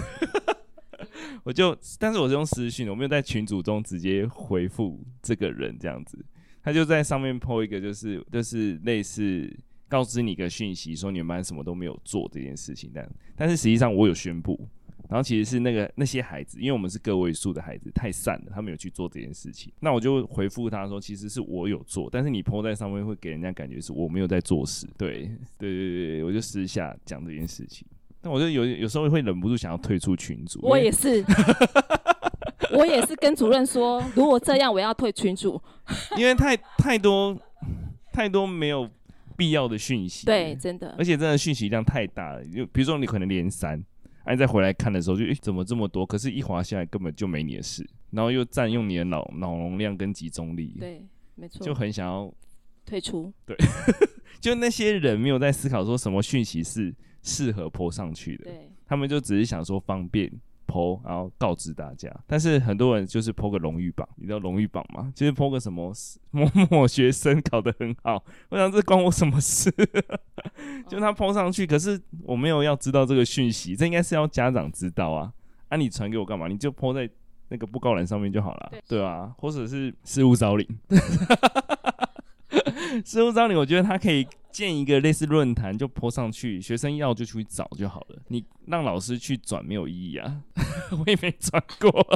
[1.50, 6.16] 我就，但是我是用私讯，我没有在群组中直接回复这个人这样子，
[6.62, 9.52] 他就在上面 po 一个，就是就是类似
[9.88, 14.64] 告知你一个讯息，说你们班什么都没有做这件事情，但但是实际上我有宣布，
[15.08, 19.72] 然后其实是那个那些孩子，因为我们是个位数的孩子，太散了，他没有去做这件事情。
[19.80, 24.86] 那我就回复他说，其实是我有做，但是你 po 在上面会给人家感觉是我没有在做事。
[24.96, 25.22] 对，
[25.58, 27.84] 对对对，我就私下讲这件事情。
[28.20, 30.60] 但我就有有时候会忍不住想要退出群组。
[30.62, 31.24] 我也是，
[32.76, 35.60] 我也是跟主任说，如果这样，我要退群组，
[36.18, 37.36] 因为太太多
[38.12, 38.88] 太多没有
[39.36, 40.26] 必要的讯息。
[40.26, 42.44] 对，真的，而且真的讯息量太大了。
[42.44, 43.82] 就比如说你可能连三。
[44.24, 46.04] 哎，再回来看的时候就，就、欸、诶，怎么这么多？
[46.04, 50.76] 可是，一滑下来根本就没你的事，然后又占用你的脑脑容量跟集中力。
[50.78, 51.02] 对，
[51.36, 52.32] 没错，就很想要
[52.84, 53.32] 退出。
[53.46, 53.56] 对，
[54.38, 60.30] 就那些人没有在思考说什么讯息是适合 po 上去的，对，他们就只是想说方便。
[60.72, 65.12] po 然后告知大家，但是很多人就是 po 个荣誉榜，你知道荣誉榜吗？
[65.16, 65.92] 就是 po 个什么
[66.30, 69.68] 某某学生考得很好，我想这关我什么事？
[70.86, 75.32] 就他 po 上去，可是我没有要知道这个讯息，这应该是要家长知道啊。
[75.70, 76.46] 啊，你传给我干嘛？
[76.46, 77.10] 你就 po 在
[77.48, 80.64] 那个布告栏上面就好了，对，对啊，或者是失物招领。
[83.04, 88.16] 失物招领，我觉得他可以建一个类似论坛，就泼上去，学生要就去找就好了。
[88.28, 90.42] 你让老师去转没有意义啊，
[90.92, 92.06] 我也没转过。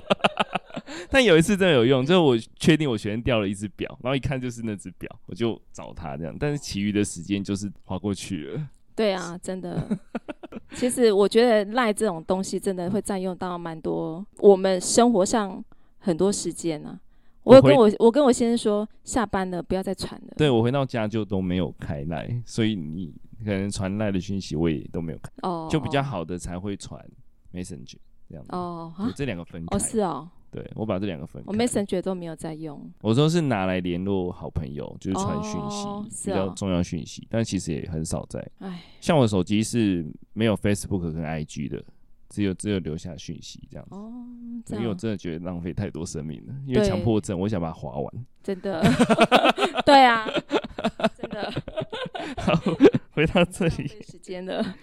[1.10, 6.36] 但有一次真的有用，就是我确定我学生掉了一只表，然后一看就是那只表，我就找他这样。
[6.38, 8.68] 但是其余的时间就是划过去了。
[8.94, 9.88] 对啊，真的。
[10.74, 15.64] 其实我觉得赖这种东西真的会占用到蛮多我们生活上
[15.98, 17.00] 很多时间呢、啊。
[17.44, 20.34] 我跟我我跟我先生说，下班了不要再传了。
[20.36, 25.30] 对，我回到家就都没有开赖，所以你可能传赖的讯息我也都没有看。
[25.42, 26.98] 哦，就比较好的才会传
[27.52, 28.50] Messenger 这样子。
[28.50, 29.76] 哦，这两个分开。
[29.76, 30.28] 哦，是哦。
[30.50, 31.46] 对，我把这两个分开。
[31.48, 32.80] 我 Messenger 都没有在用。
[33.02, 38.48] 我说是拿来联络好朋友，就是传讯息、哦、比较重要讯息，但其实也很少在。
[38.60, 41.84] 唉，像我手机是没有 Facebook 跟 IG 的。
[42.34, 44.12] 只有只有留下讯息这样子，哦，
[44.70, 46.54] 因为我真的觉得浪费太多生命了。
[46.66, 48.26] 因为强迫症，我想把它划完。
[48.42, 48.82] 真的，
[49.86, 50.26] 对啊，
[51.16, 51.52] 真的。
[52.42, 52.52] 好，
[53.12, 53.86] 回到这里。
[53.86, 54.74] 时间了。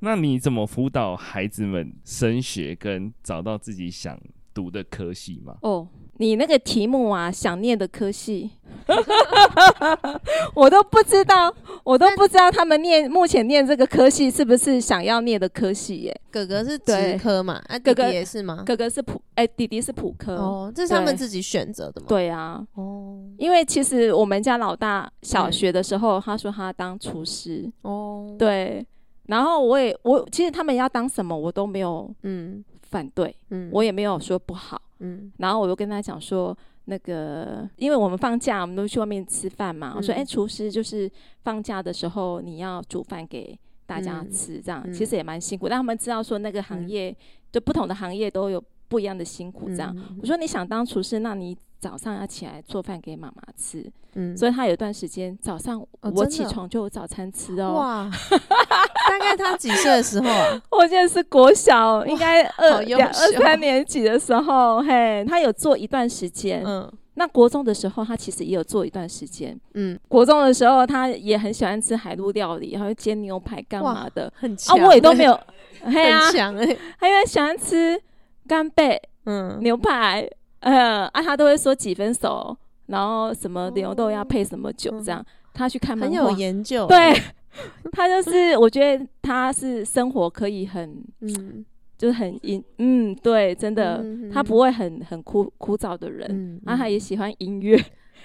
[0.00, 4.20] 那你怎么辅导孩子们升学跟找到自己想
[4.52, 5.56] 读的科系吗？
[5.62, 5.88] 哦。
[6.18, 8.50] 你那个题目啊，想念的科系，
[10.54, 16.20] 我都不知道，我都不知道他们念目前念这个科系是不是想要念的科系耶？
[16.30, 17.60] 哥哥是职科嘛？
[17.68, 18.62] 啊，哥哥也是吗？
[18.64, 20.36] 哥哥是普，哎、欸，弟弟是普科。
[20.36, 22.06] 哦，这是他们自己选择的吗？
[22.08, 22.64] 对啊。
[22.74, 27.70] 哦，因为其实我们家老大小学的时候，他说他当厨师。
[27.82, 28.86] 哦，对。
[29.26, 34.80] 然后我也我其实他们要当什么，我都没有嗯反对，嗯，我也没有说不好。
[34.98, 39.92] 嗯，然后我就跟他讲说，那个，因为我们放假，我们都去外面吃饭嘛。
[39.94, 41.10] 嗯、我说，哎，厨师就是
[41.42, 45.68] 放假的时候，你要煮饭给大家吃，这样、嗯、其实也蛮辛苦。
[45.68, 47.16] 但他们知道说，那个行业、嗯、
[47.52, 49.94] 就不同的行业都有不一样的辛苦，这样。
[49.96, 53.90] 嗯、我说，你想当厨师，那你早上要起来做饭给妈妈吃。
[54.16, 57.74] 嗯，所以他有段时间早上我起床就有早餐吃哦。
[57.74, 58.10] 哇，
[59.08, 60.62] 大概他几岁的时候啊？
[60.70, 66.62] 我记得是国小，应该二两二三年级的时候，嘿，他有做一段时间。
[66.64, 69.58] 嗯，那国中的时候他其实也有做一段时间。
[69.74, 75.38] 嗯，国中的时候他也很喜欢吃海陆料理，还会煎牛排干嘛的，很强啊，我也都没有，
[75.84, 78.00] 嘿啊，很强哎，他因为喜欢吃
[78.46, 80.28] 干贝，嗯，牛排，
[80.60, 82.56] 嗯啊，他都会说几分熟。
[82.86, 86.86] 然后什么牛肉要配什么酒，这样、哦、他去看漫画，很有研究。
[86.86, 87.18] 对，
[87.92, 91.64] 他就是我觉得他是生活可以很， 嗯，
[91.96, 92.38] 就是很
[92.78, 96.28] 嗯，对，真的，嗯、他不会很很枯枯燥的人。
[96.30, 97.76] 嗯，然后他也喜欢音乐，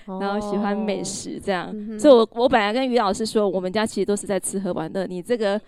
[0.07, 1.67] 嗯、然后喜欢美食，这样。
[1.69, 5.05] 哦、所以我我本来跟于老师说，我们家其实都是在吃喝玩乐。
[5.05, 5.59] 你这个。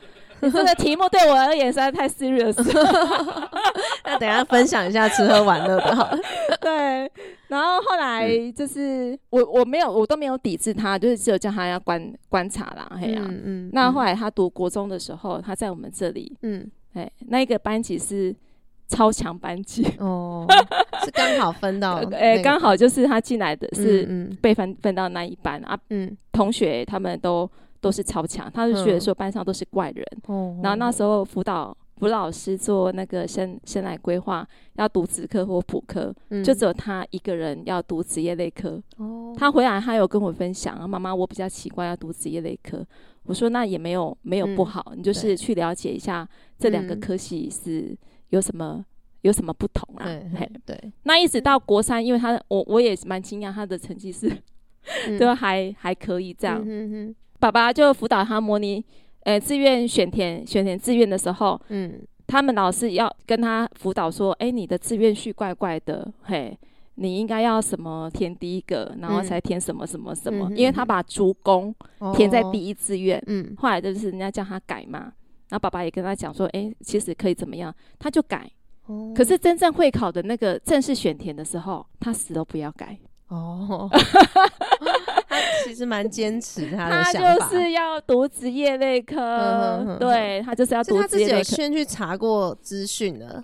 [0.42, 3.52] 这个题目对我而言实在太 serious 了。
[4.04, 6.18] 那等一下分享一下吃喝玩乐的好了。
[6.60, 7.12] 对，
[7.52, 13.28] 然后后来就是我我没有我都没有抵制他，就是只有叫他要观观察啦，嘿呀、啊。
[13.28, 18.34] 嗯，嗯，那后来他读国中的时候，他在我们这里，嗯，哎，那一个班级是
[18.88, 19.86] 超强班级。
[20.00, 20.48] 哦，
[21.04, 27.50] 是刚好分到，哎，刚好就是他进来的是被分分到那一班啊，嗯，同学他们都。
[27.82, 30.06] 都是超强，他就觉得说班上都是怪人。
[30.28, 38.82] 嗯、然后那时候辅导辅导老师做那个生生来规划，要读职科或普科，嗯、就只有他一个人要读职业类科。
[38.98, 42.84] 哦、他回来他有跟我分享啊，妈妈，我比较奇怪要读职业类科。
[43.26, 47.96] 我说那也没有没有不好，嗯、你就是去了解一下这两个科系是
[48.30, 48.86] 有什么、嗯、
[49.22, 50.08] 有什么不同啊？
[50.66, 50.92] 对。
[51.04, 54.28] 那一直到国三，因为他我我也蛮惊讶，他的成绩是
[55.20, 56.60] 都、嗯、 还还可以这样。
[56.66, 58.84] 嗯哼哼爸爸就辅导他模拟，
[59.24, 66.58] 呃，志愿选填选填志愿的时候，嗯，他们老师要跟他辅导说，哎，你的志愿序怪怪的，嘿。
[66.96, 71.74] 你应该要什么填第一个，然后才填什么什么什么，嗯、因为他把主攻
[72.14, 75.00] 填在第一志愿，嗯，后来就是人家叫他改嘛，
[75.50, 78.48] 然后爸爸也跟他讲说，哎，其实可以怎么样，他就改，
[78.86, 82.96] 哦、可是真正会考的那个正式选填的时候，他死都不要改，
[83.32, 83.90] 哦，
[85.28, 93.44] 他其实蛮坚持他的想法，他就是要读职业内科，嗯、哼哼对他就是要读职业他自己有先去查过资讯的，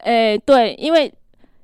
[0.00, 1.12] 哎，对，因为。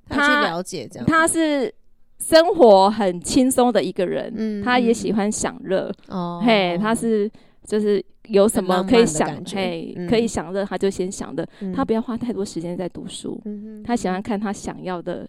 [0.08, 1.72] 他去了解这样，他是
[2.18, 7.30] 生活很轻松的一个人，嗯，他也喜欢享乐，哦，嘿，他是
[7.64, 13.40] 就是有什么可以享，嘿，可以享乐，他就先享乐，他不要花太多时间在读书，
[13.84, 15.26] 他喜欢看他想要的，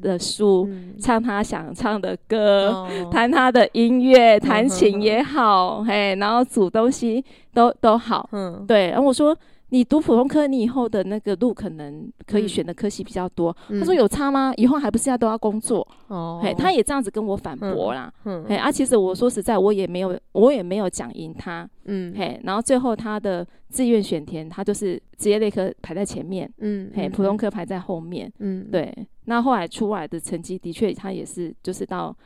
[0.00, 0.68] 的书，
[1.00, 9.36] 唱他想唱的歌，弹他的音乐，弹琴也好，嘿，然后煮东西都都好，嗯，对，然后我说。
[9.74, 13.54] 你读普通科，你以后的那个路可能可以选的科系比较多。
[13.70, 14.52] 嗯、他说有差吗？
[14.56, 15.84] 以后还不是要都要工作？
[16.06, 18.08] 哦，嘿，他也这样子跟我反驳啦。
[18.24, 21.68] 嗯，嘿，啊，其实我说实在，我也没有，我也没有讲赢他。
[21.86, 26.48] 嗯，嘿，然后最后他的志愿选填，他就是职业类科排在前面。
[26.58, 28.32] 嗯，嘿，普通科排在后面。
[28.38, 28.96] 嗯，对。
[29.24, 32.16] 那后来出来的成绩的确，他也是就是到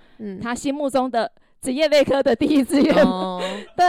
[0.42, 1.32] 他心目中的。
[1.60, 3.40] 职业类科的第一志愿，哦、
[3.76, 3.84] 对，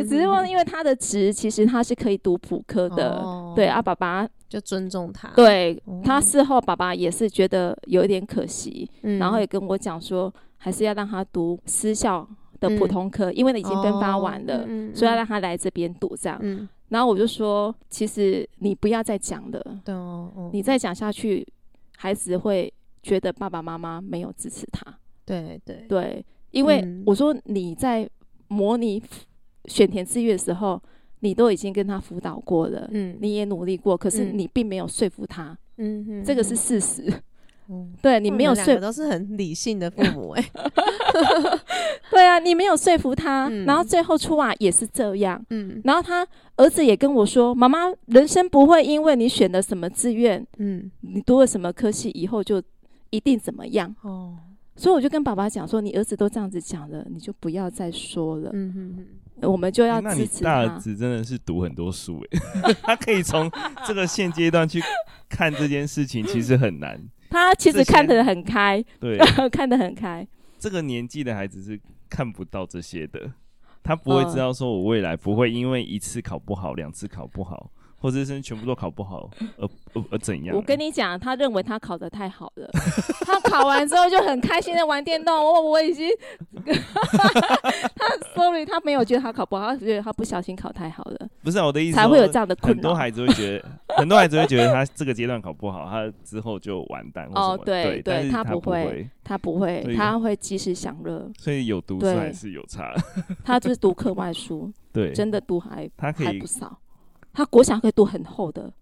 [0.00, 5.28] 嗯、只是说因为他的职其实他是可以读普科的，哦、对啊，爸爸就尊重他。
[5.34, 12.28] 对，哦、他事后爸爸也是觉得有一点可惜，嗯、然后也跟我讲说，还是要让他读私校
[12.60, 16.38] 的普通科，嗯、因为已经分发完了，哦、所以要让他来这边读这样。
[16.42, 21.46] 嗯、然后我就说，其实你不要再讲了，对哦哦、你再讲下去，
[21.96, 24.94] 孩子会觉得爸爸妈妈没有支持他。
[25.24, 26.24] 对对对。
[26.54, 28.08] 对因为我说你在
[28.48, 29.02] 模拟
[29.66, 30.80] 选填志愿的时候，
[31.20, 37.12] 你都已经跟他辅导过了，嗯，你也努力过，可是你并没有说服他，嗯哼，这个是事实，
[37.68, 40.44] 嗯， 对你没有说服，都是很理性的父母哎，
[42.10, 52.62] 对啊，你没有说服他，嗯然后最后出啊也是这样，嗯，然后他儿子也跟我说，妈妈，人生不会因为你选了什么志愿，嗯，你读了什么科系以后就
[53.10, 54.36] 一定怎么样，哦。
[54.76, 58.50] 所以我就跟爸爸讲说，你儿子都这样子讲了，你就不要再说了。
[58.52, 59.06] 嗯哼
[59.40, 60.50] 哼，我们就要支持他。
[60.50, 63.50] 那你大儿子真的是读很多书诶， 他可以从
[63.86, 64.80] 这个现阶段去
[65.28, 67.00] 看这件事情，其实很难。
[67.30, 69.18] 他其实看得很开，对，
[69.50, 70.26] 看得很开。
[70.58, 73.32] 这个年纪的孩子是看不到这些的，
[73.82, 77.70] 他不会知道说我未来不会因为一次考不好，两次考不好。
[78.04, 80.54] 或者是全部都考不好，而而而怎样？
[80.54, 82.68] 我跟你讲，他认为他考得太好了，
[83.24, 85.34] 他考完之后就很开心的玩电动。
[85.34, 86.10] 我我已经，
[87.96, 91.28] 他 sorry，他没有觉得他考不好，他觉得他不小心考太好了。
[91.42, 92.74] 不是我的意思，才会有这样的困扰。
[92.74, 97.26] 很多孩子会觉得，很多孩子会觉得他这个阶段考不好，他之后就完蛋。
[97.34, 101.26] 哦，对对，他不会，他不会，他会及时享乐。
[101.38, 102.92] 所以有读书还是有差。
[103.42, 106.78] 他就是读课外书，对，真的读还他可以还不少。
[107.34, 108.72] 他国小可以读很厚的、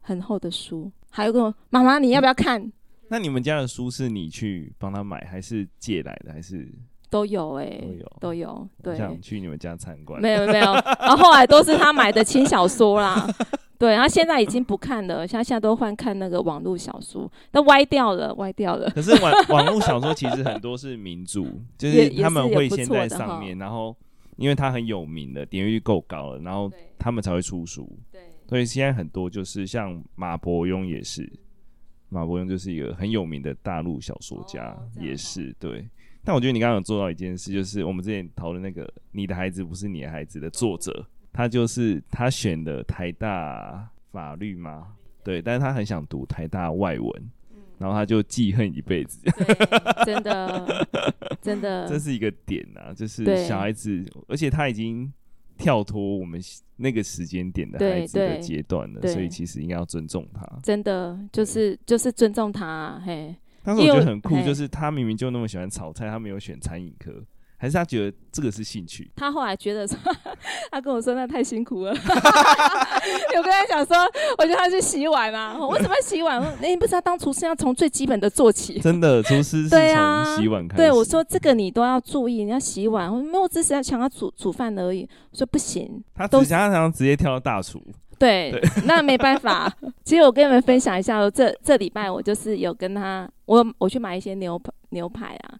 [0.00, 2.72] 很厚的书，还有个妈妈，你要不要看？
[3.08, 6.66] 那你们家的书是你去帮他买，还是借来的，还是
[7.10, 7.54] 都有？
[7.56, 8.68] 哎，都有，都有。
[8.82, 10.20] 对，想去你们家参观。
[10.20, 13.28] 没有没有，然后后来都是他买的轻小说啦。
[13.78, 18.90] 对，然后现在已经不看了，现在现在都换看那个网络小说，都歪掉了，歪掉了。
[18.90, 21.44] 可是网网络小说其实很多是名著，
[21.76, 23.94] 就是他们会先在上面，然后。
[24.38, 27.86] 因为他很有名的，点阅率够高了，然后他们才会出书。
[28.10, 31.30] 对，所以现在很多就是像马伯庸也是，
[32.08, 35.86] 马伯庸就是一个很有名的大陆小说家，哦、也是对。
[36.24, 47.30] 但我觉得你刚刚有做到一件事，就是我们之前讨论那个“你的孩子不是你的孩子”的作者，他就是他选的台大法律吗，对，但是他很想读台大外文。
[47.78, 49.20] 然后他就记恨一辈子，
[50.04, 50.86] 真的，
[51.40, 55.12] 真的，这是一个点啊，就是小孩子，而且他已经
[55.56, 56.40] 跳脱我们
[56.76, 60.46] 那个时间点的孩子的阶段了，所以其实应该要尊重他。
[60.62, 63.34] 真的，就是就是尊重他，啊，嘿。
[63.62, 67.22] 但是我觉得很酷，就是他明明就那么喜欢炒菜，他没有选餐饮科。
[67.60, 69.10] 还是他觉得这个是兴趣？
[69.16, 69.98] 他后来觉得说，
[70.70, 71.90] 他跟我说那太辛苦了。
[71.92, 73.96] 我跟他讲说，
[74.38, 76.40] 我觉得他去洗碗啊，为什么要洗碗？
[76.62, 78.78] 你不知道当厨师要从最基本的做起。
[78.78, 80.82] 真的，厨师是从洗碗开始。
[80.82, 83.12] 对，我说这个你都要注意，你要洗碗。
[83.12, 85.08] 我没有，只是要想要煮煮饭而已。
[85.32, 87.82] 我说不行，他只想要想直接跳到大厨。
[88.20, 89.72] 对，对那没办法。
[90.04, 95.54] 其实我跟你们分享一下，这这礼拜我就是有跟他，我我去买一些牛排牛排啊。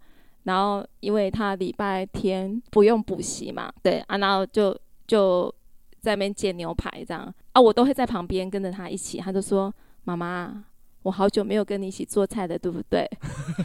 [0.49, 4.75] 然后，因为他礼拜天不用补习嘛，对啊，然后就
[5.07, 5.55] 就
[6.01, 9.19] 在那边煎牛排这样啊，我都会在旁边跟着他一起。
[9.19, 9.73] 他就说
[10.05, 10.65] ：“妈妈，
[11.03, 13.07] 我好久没有跟你一起做菜了，对不对？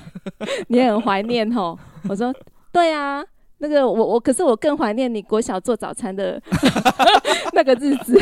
[0.67, 1.77] 你很怀念哦。”
[2.09, 2.36] 我说
[2.73, 3.23] ：“对啊，
[3.59, 6.41] 那个我我，可是我更怀念你国小做早餐的
[7.53, 8.19] 那个日子。”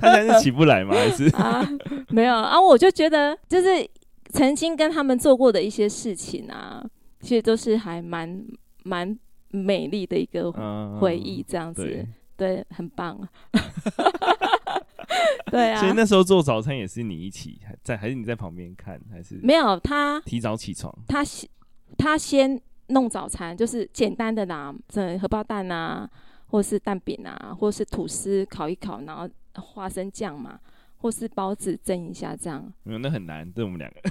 [0.00, 0.94] 他现在是起不来吗？
[0.96, 1.62] 还是啊？
[2.08, 3.86] 没有啊，我就觉得就是
[4.30, 6.82] 曾经跟他们做过的一些事情啊，
[7.20, 8.44] 其实都是还蛮
[8.84, 9.18] 蛮
[9.50, 10.52] 美丽的一个
[11.00, 11.86] 回忆，这样子。
[11.86, 13.18] 嗯对，很棒。
[15.50, 20.96] 对啊，所以那时候做早餐也是你一起在，还是你在旁边看，还是没有他提早起床？
[21.08, 21.50] 他先
[21.96, 26.08] 他先弄早餐，就是简单的啦，这荷包蛋啊，
[26.46, 29.28] 或是蛋饼啊，或是吐司烤一烤，然后
[29.60, 30.60] 花生酱嘛，
[30.98, 32.72] 或是包子蒸一下，这样。
[32.84, 34.00] 没有，那很难，对我们两个，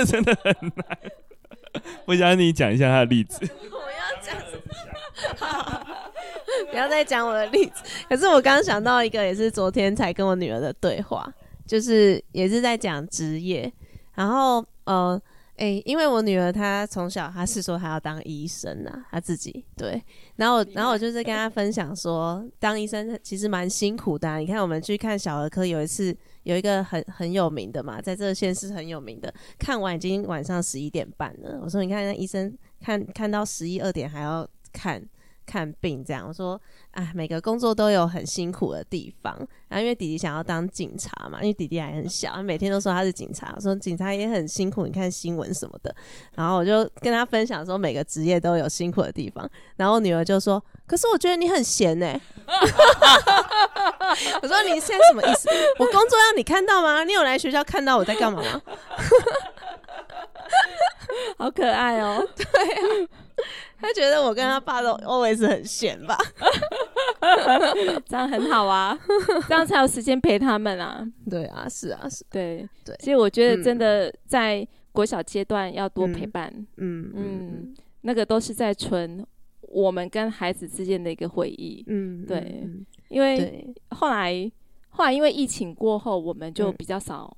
[0.00, 0.98] 那 真的很难。
[2.06, 3.38] 我想你讲一下他的例子。
[3.70, 4.34] 我要讲
[6.70, 7.82] 不要再讲我的例子。
[8.08, 11.30] 可是我刚刚想到一个，也是昨天才跟我女儿的对话，
[11.66, 13.70] 就是也是在讲职业。
[14.14, 15.20] 然后呃，
[15.56, 20.02] 哎、欸，因为我女儿她从小她是说她要当医生啊，她自己对。
[20.36, 24.38] 然后 然后我就是跟她分享说，当医生其实蛮辛苦的啊。
[24.38, 31.60] 你看我们去看小儿科，有一次有一个很很有名的嘛，在这县是很有名的，看完已经晚上十一点半了。
[31.62, 35.02] 我说你看那医生看看到十一二点还要看。
[35.46, 36.60] 看病这样，我说
[36.92, 39.36] 啊，每个工作都有很辛苦的地方。
[39.68, 45.94] 然后因为弟弟想要当警察嘛，因为弟弟还很小，他每天都说他是警察，我说警察也很辛苦，你看新闻什么的。
[46.34, 49.48] 然后我就跟他分享说，每个职业都有辛苦的地方。
[49.76, 52.20] 然后我女儿就说，可是我觉得你很闲呢、欸。
[54.42, 55.48] 我说你现在什么意思？
[55.78, 57.04] 我工作让你看到吗？
[57.04, 58.62] 你有来学校看到我在干嘛吗？
[61.38, 62.44] 好可爱哦，对。
[63.80, 66.16] 他觉得我跟他爸都 always 很闲吧，
[68.06, 68.98] 这样很好啊，
[69.48, 71.06] 这样才有时间陪他们啊。
[71.28, 72.68] 对啊，是啊，是，对。
[72.84, 72.94] 对。
[73.00, 79.24] 所以我觉得真的在国小阶段要多陪伴，嗯嗯，嗯，那个都是在存
[79.62, 82.66] 我们跟孩子之间的一个回忆，嗯，对，
[83.08, 84.50] 因为后来
[84.88, 87.36] 后来因为疫情过后，我们就比较少。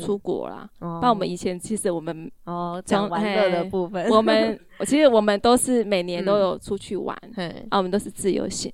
[0.00, 8.68] 出国啦，那、嗯、我们以前其实我们哦讲玩乐的部分，我们 其实我们都是每年都有出去玩，嗯、啊，我们都是自由行，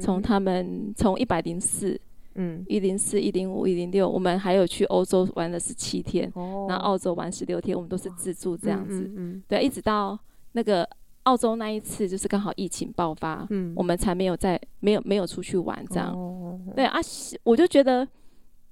[0.00, 2.00] 从、嗯、他们从一百零四，
[2.36, 9.10] 嗯，一零四、一零五、一零六，我们还有去欧洲玩了十七天，哦，然后澳洲玩十六天，我们都是自助这样子，
[9.46, 10.18] 对，一直到
[10.52, 10.88] 那个
[11.24, 16.98] 澳洲那一次，就是刚好疫情爆发，嗯，我们才没有在没有没有出去玩这样，哦、对啊，
[17.42, 18.08] 我就觉得。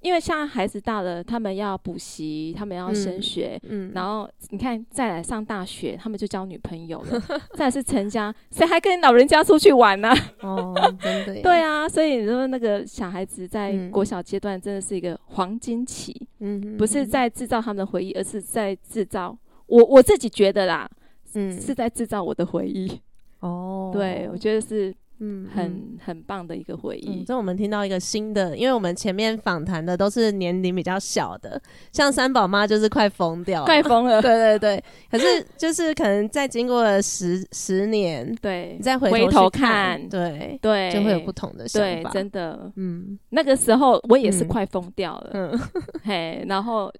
[0.05, 7.19] 因为现在孩子大了，他们要补习，他们要升学，嗯，嗯，然后你看再来上大学，他们就交女朋友了，
[7.57, 10.13] 再来是成家，谁还跟老人家出去玩呢？
[10.41, 19.35] 哦，真的，对啊，所以你说那个小孩子在国小阶段真的是一个黄金期，嗯，不是在制造他们的回忆，而是在制造
[19.65, 20.87] 我我自己觉得啦，
[21.33, 23.01] 嗯，是在制造我的回忆。
[23.39, 24.93] 哦，对，我觉得是。
[25.19, 27.23] 嗯，很很棒的一个回忆。
[27.23, 31.61] 这、嗯、我们听到一个新的，因为我们前面访谈的都是年龄比较小的，
[31.91, 34.21] 像三宝妈就是快疯掉了，快疯了。
[34.23, 42.09] 对对对，可是就是可能再经过了十十年，对，你再回头，看，对对，就会有不同的想法。
[42.09, 45.59] 真的，嗯，那个时候我也是快疯掉了，嗯，
[46.03, 46.91] 嘿，然后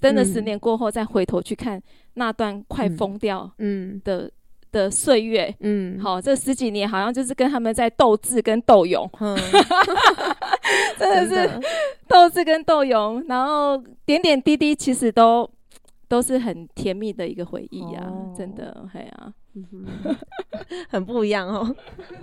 [0.00, 1.82] 真的十年过后再回头去看
[2.14, 4.30] 那段快疯掉，嗯的。
[4.72, 9.36] 的岁月，嗯，好，这十几年好像就是跟他们在斗智跟斗勇，嗯、
[10.98, 11.28] 真的。
[11.28, 11.60] 是
[12.08, 15.48] 斗智跟斗勇，然后点点滴滴其实都
[16.08, 19.32] 都是很甜蜜的一个回忆啊，哦、真的，嘿啊，
[20.90, 21.74] 很不一样哦。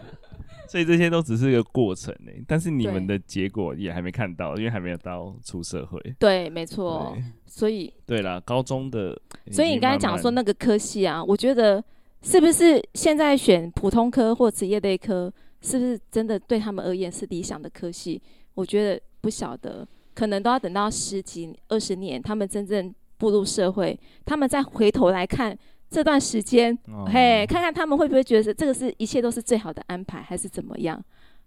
[0.67, 5.99] 所以这些都只是一个过程呢，但是你们的结果也还没看到，因为还没有到出社会。
[6.19, 7.17] 对，没错。
[7.47, 9.19] 所以，对啦，高中的，
[9.51, 11.83] 所以你刚才讲说那个科系啊，我觉得。
[12.21, 18.21] 是不是现在选普通科或职业类科，是不是真的对他们而言是理想的科系？
[18.55, 25.57] 我觉得不晓得，可能都要等到十几二十年，他们真正步入社会，他们再回头来看
[25.89, 31.01] 这段时间，哦、嘿，看看他们会不会觉得这个是一切都是最好的安排，还是怎么样？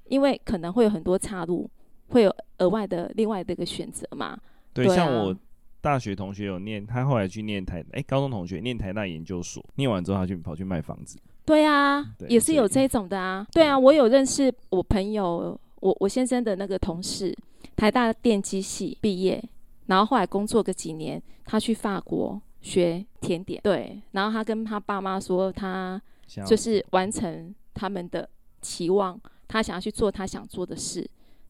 [0.08, 1.70] 因为可能会有很多岔路，
[2.08, 4.38] 会有额外的另外的一个选择嘛。
[4.72, 5.36] 对，对啊、像我。
[5.82, 11.18] 大学同学有念，他后来去念台，哎、欸，高中同学念台大研究所，念完之后他去跑去卖房子。
[11.44, 13.44] 对啊，对也是有这种的啊。
[13.52, 17.36] 对啊，我有认识我朋友，我我先生的那个同事，
[17.74, 19.42] 台大电机系毕业，
[19.86, 23.60] 然后后来工作个几年，他去法国学甜点。
[23.64, 26.00] 对，然后他跟他爸妈说，他
[26.46, 28.28] 就是完成他们的
[28.60, 31.04] 期望他想要去做他想做的事。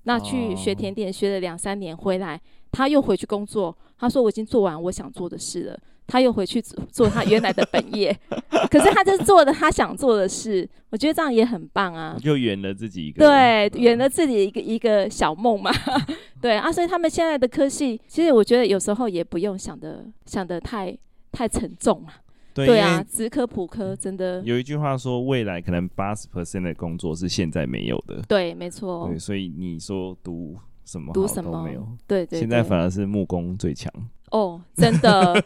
[0.04, 2.40] 那去学甜点学了两三年回来，
[2.72, 3.76] 他又回去工作。
[4.02, 5.78] 他说：“我已经做完我想做的事了。”
[6.08, 8.14] 他又回去做他原来的本业。
[8.68, 12.18] 可是他就是做的他想做的事，我觉得这样也很棒啊！
[12.20, 15.70] 就圆了自己一个对，圆了自己一个一个小梦嘛。
[16.42, 20.94] 对啊，所以他们现在的科系，其实我觉得有时候也不用想的想的太
[21.30, 22.14] 太沉重啊。
[22.52, 28.20] 对，对啊，职科普科真的有一句话说，未来可能八十 percent 的工作是现在没有的。
[28.28, 29.06] 对，没错。
[29.08, 31.86] 对，所以你说读什么读什么都没有。
[32.06, 32.40] 对，对对。
[32.40, 33.92] 现在反而是木工最强。
[34.30, 35.44] 哦，真的，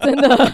[0.00, 0.28] 真的。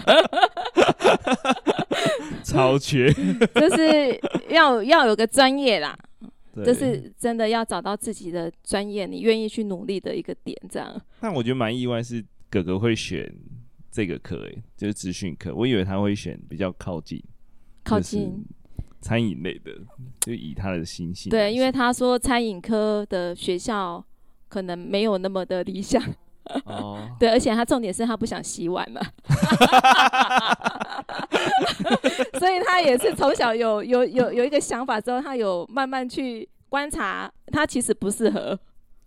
[2.43, 3.11] 超缺。
[3.13, 4.19] 就是
[4.49, 5.97] 要要有个专业啦，
[6.65, 11.01] 就是真的要找到自己的专业，你愿意去努力的一个点，这样。
[11.19, 13.33] 但我觉得蛮意外，是哥哥会选。
[13.91, 17.23] 这个课诶，就是资讯课，我以为他会选比较靠近，
[17.81, 18.43] 靠近
[18.99, 19.71] 餐饮类的，
[20.19, 21.29] 就以他的心性。
[21.29, 24.05] 对，因为他说餐饮科的学校
[24.55, 26.01] 可能没有那么的理想。
[26.63, 26.97] 哦。
[27.19, 29.01] 对，而且他重点是他不想洗碗了，
[32.39, 38.57] 所以他也是从小有有有有一个想法之后，他有慢慢去观察，他其实不适合。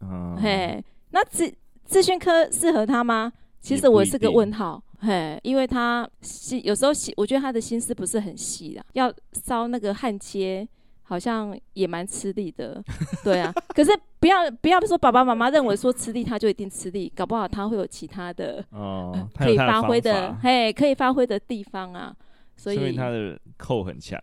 [0.02, 0.36] 嗯。
[0.38, 1.50] 嘿，那资
[1.86, 3.32] 资讯科适合他吗？
[3.60, 10.68] 其实我是个问号，嘿，因为他心有时候心，我觉得他的心思不是很细的，要烧那个焊接，
[11.08, 12.84] 好像也蛮吃力的，
[13.24, 13.50] 对啊。
[13.74, 13.90] 可是
[14.20, 22.14] 不要不要说爸爸妈妈认为说吃力他就一定吃力，搞不好他会有其他的哦，呃、可以发挥的，嘿，可以发挥的地方啊。
[22.58, 24.20] 所以他的扣很强。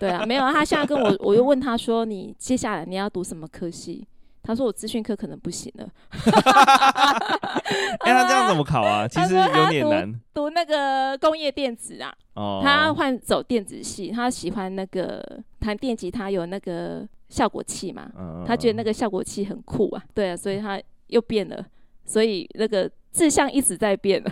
[0.00, 4.04] 对啊，没有，啊他现在跟我，我又问他说，你接下来你要读什么科系？
[4.46, 5.88] 他说：“我资讯科可能不行了。
[8.00, 9.06] ”哎，他这样怎么考啊？
[9.10, 10.12] 其实有点难。
[10.32, 20.02] 读，读那个工业电子啊，哦、他换走电子系，他喜欢那个弹电吉他有那个效果器嘛，嗯、他觉得那个效果器很酷啊。
[20.14, 21.66] 对啊，所以他又变了，
[22.04, 24.30] 所以那个志向一直在变了。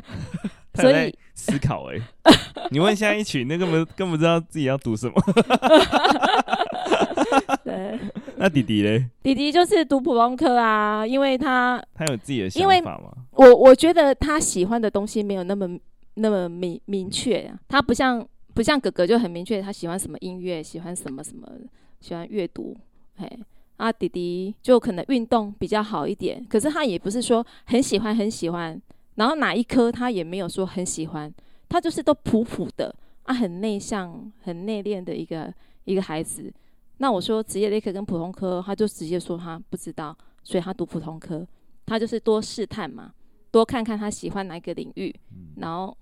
[0.75, 2.03] 所以思考哎、欸，
[2.71, 5.15] 你问现在一群，那根本根本不知道自己要读什么。
[7.75, 7.99] 对。
[8.37, 9.07] 那弟弟嘞？
[9.23, 13.13] 弟弟就是读普通科啊，因为他他有自己的想法吗？
[13.33, 15.79] 我我觉得他喜欢的东西没有那么
[16.15, 21.49] 那么明明确啊，他不像不像哥哥就很明确，他喜欢什么音乐，喜欢什么什么，
[22.01, 22.77] 喜欢阅读。
[23.17, 23.29] 嘿，
[23.77, 28.81] 啊，弟弟就可能运动比较好一点，可是他也不是说很喜欢很喜欢，
[29.17, 31.33] 然后哪一科他也没有说很喜欢，
[31.69, 32.95] 他就是都普普的
[33.25, 35.53] 啊，很内向、很内敛的一个
[35.85, 36.53] 一个孩子。
[36.99, 41.47] 那我说职业类科跟普通科，他就直接说他不知道，所以他读普通科，
[41.87, 43.13] 他就是多试探嘛，
[43.51, 45.15] 多看看他喜欢哪一个领域。
[45.57, 45.97] 然后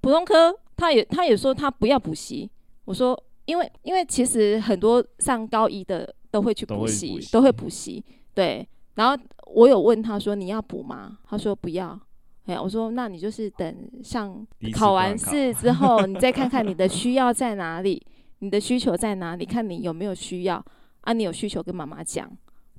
[0.00, 2.50] 普通科，他也他也说他不要补习。
[2.86, 8.02] 我说，因为因为其实很多上高一的都会去补习，都会补习。
[8.34, 8.66] 对。
[8.94, 11.18] 然后我有问他说你要补吗？
[11.24, 11.98] 他说不要。
[12.46, 18.02] 哎，我说那你就是等上考完试之后，你再看看你的需要在哪里。
[18.40, 19.46] 你的需求在哪里？
[19.46, 20.62] 看你有没有需要
[21.02, 21.12] 啊？
[21.12, 22.30] 你有需求跟妈妈讲，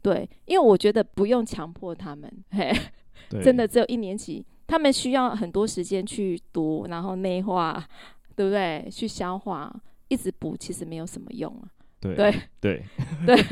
[0.01, 2.71] 对，因为我觉得不用强迫他们，嘿，
[3.43, 7.83] 真的只有一年级，他们需要很多时间去读，然后内化，
[8.35, 8.87] 对不对？
[8.91, 9.73] 去消化，
[10.07, 11.69] 一直补其实没有什么用啊。
[11.99, 12.83] 对对对
[13.25, 13.37] 对。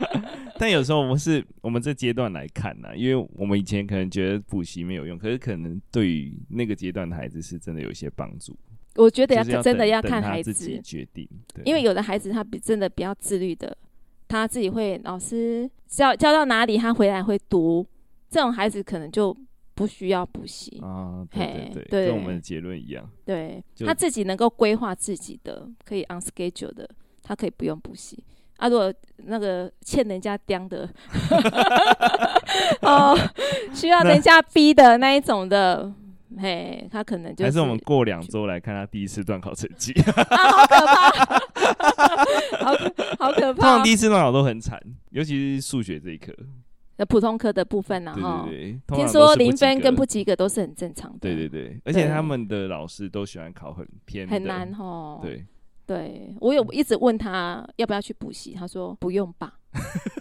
[0.60, 8.54] 但有时候我们是我们这阶段来看呢、啊，因为我们以前可能觉得补习没有用，可是可能对于那个阶段的孩子是真的有一些帮助。
[9.00, 11.26] 我觉得要真的要看孩子决定，
[11.64, 13.74] 因为有的孩子他比真的比较自律的，
[14.28, 17.86] 他自己会老师教教到哪里，他回来会读，
[18.28, 19.34] 这种孩子可能就
[19.74, 21.26] 不需要补习啊。
[21.30, 23.08] 对对对，跟我们的结论一样。
[23.24, 26.86] 对，他自己能够规划自己的，可以 on schedule 的，
[27.22, 28.22] 他可以不用补习。
[28.58, 28.92] 啊，如果
[29.24, 30.86] 那个欠人家刁的，
[32.82, 33.16] 哦，
[33.72, 35.90] 需要人家逼的那一种的。
[36.38, 40.72] 嘿，他可能就是还是我们过两周来看他第一次段考成绩 啊，好可
[42.56, 42.60] 怕，
[43.18, 43.60] 好好可怕。
[43.60, 46.32] 通常第一次段考都很惨，尤其是数学这一科，
[46.96, 48.14] 那普通科的部分呢？
[48.14, 51.18] 哈，对对对，听说零分跟不及格都是很正常的。
[51.20, 55.18] 对对对，而且他们的老师都喜欢考很偏很难哦。
[55.22, 55.44] 对，
[55.86, 59.54] 对我有一直问他要不要去补习，他说不用吧。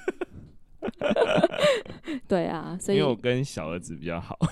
[2.27, 4.37] 对啊，所以因为我跟小儿子比较好。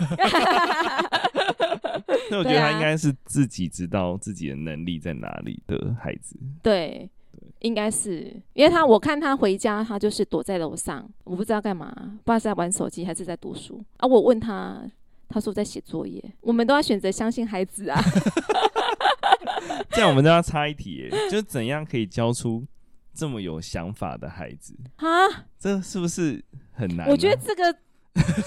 [2.30, 6.36] 那我觉得他应该是自己知道自己的能力在哪里的孩子。
[6.62, 11.92] 对，对应该是因为他，我看他回家，他就是躲在楼上，我不知道干嘛，
[12.24, 14.08] 不知道是在玩手机还是在读书啊。
[14.08, 14.82] 我问他，
[15.30, 16.24] 他说在写作业。
[16.42, 18.02] 我们都要选择相信孩子啊。
[19.92, 22.64] 这样我们都要插一题，就是怎样可以教出
[23.18, 25.08] 这么有想法的孩子啊，
[25.58, 27.10] 这是不是很难啊？
[27.10, 27.76] 我觉得这个。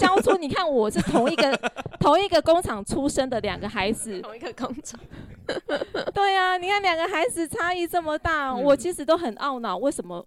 [0.00, 1.56] 教出，你看我是同一个
[2.00, 4.98] 同一个工厂出生的两个孩子，同一个工厂。
[6.12, 10.26] 对呀、啊，你看两个孩子差异这么大，嗯、我其实都很懊恼，为什么？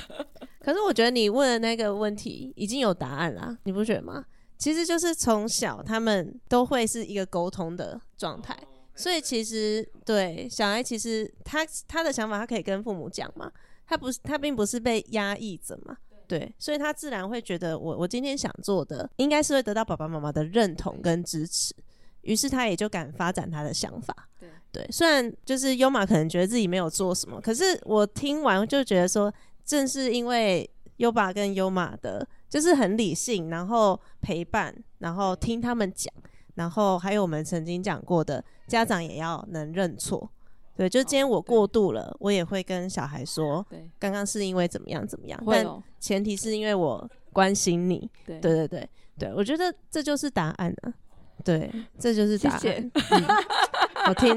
[0.60, 4.26] 可是我觉得你问的那个问题已经有答案了，你不觉得吗？
[4.58, 8.54] 其实就是从小他们都会是一个沟通的状态，
[8.94, 13.50] 所以其实对小孩，其实他他的想法他可以跟父母讲嘛，
[13.92, 15.94] 他不是他并不是被压抑着嘛。
[16.26, 21.74] 对，所以他自然会觉得我我今天想做的，应该是会得到爸爸妈妈的认同跟支持，
[22.22, 24.16] 于是他也就敢发展他的想法。
[24.40, 29.30] 对，对，虽然就是优马可能觉得自己没有做什么，可是我听完就觉得说，
[29.62, 36.10] 正是因为优爸跟优马的，就是很理性，然后陪伴，然后听他们讲，
[36.54, 40.30] 然后还有我们曾经讲过的，家长也要能认错。
[40.74, 45.66] 对，就今天我过度了，哦、我也会跟小孩说，对，刚刚是因为怎么样怎么样，但
[46.00, 50.92] 前提是因为我关心你，对，对对对对，我觉得这就是答案了，
[51.44, 52.60] 对，这就是答案。
[52.60, 52.80] 谢。
[52.80, 54.34] 谢嗯、我听，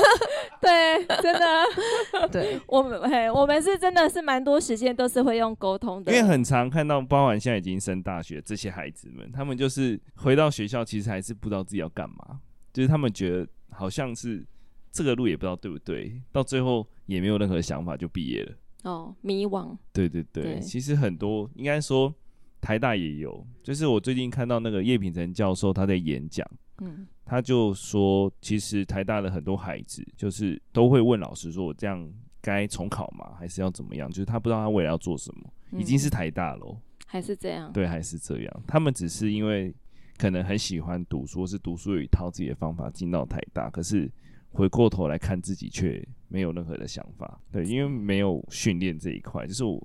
[0.62, 12.40] 对，真的，对，我们嘿，我们是真的是蛮多时间都是会用沟通的，因为很常看到，包含现在已经升大学这些孩子们，他们就是回到学校，其实还是不知道自己要干嘛，
[12.72, 14.46] 就是他们觉得好像是。
[14.94, 18.52] 这个路也不知道对不对，到最后也没有任何想法就毕业了。
[18.84, 19.76] 哦，迷惘。
[19.92, 22.14] 对对对，对其实很多应该说
[22.60, 32.08] 台大也有，就是我最近看到那个叶品成教授他在演讲，嗯，他就说其实台大的很多孩子就是都会问老师说，我这样
[32.40, 33.32] 该重考吗？
[33.36, 34.08] 还是要怎么样？
[34.08, 37.72] 就是他不知道他未来要做什么，嗯、已经是台大了，还是这样？
[37.72, 38.62] 对，还是这样。
[38.64, 39.74] 他们只是因为
[40.16, 44.08] 可能很喜欢读书，是读书有一套自己的方法进到台大，可是。
[44.54, 47.40] 回过头来看自己，却没有任何的想法。
[47.52, 49.76] 对，因为没有训练这一块，就是我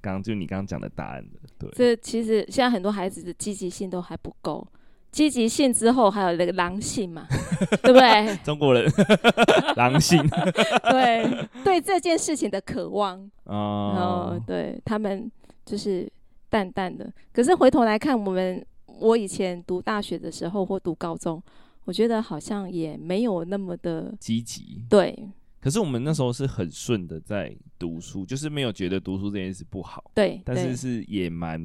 [0.00, 1.38] 刚刚就你刚刚讲的答案的。
[1.58, 4.66] 对，这其实现在很多孩子的积极性都还不够，
[5.12, 7.26] 积极性之后还有那个狼性嘛，
[7.84, 8.36] 对不对？
[8.44, 8.90] 中国人
[9.76, 10.20] 狼性，
[10.90, 15.30] 对对这件事情的渴望哦，然后对他们
[15.64, 16.10] 就是
[16.50, 17.08] 淡淡的。
[17.32, 21.40] 可是回头来看，我们我以前读大学的时候或读高中。
[21.86, 25.16] 我觉得好像也没有那么的积极，对。
[25.60, 30.40] 可是我们那时候是很顺的在读书，就是没有觉得读书这件事不好，对。
[30.44, 31.60] 但是是也蛮，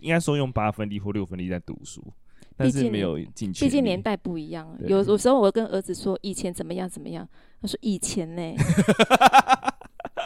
[0.00, 2.02] 应该说用八分力或六分力在读书，
[2.56, 3.64] 但是没有进去。
[3.64, 7.26] 毕竟年代不一样，有有时候我跟儿子说以前怎么样怎么样，
[7.60, 8.42] 他说以前呢。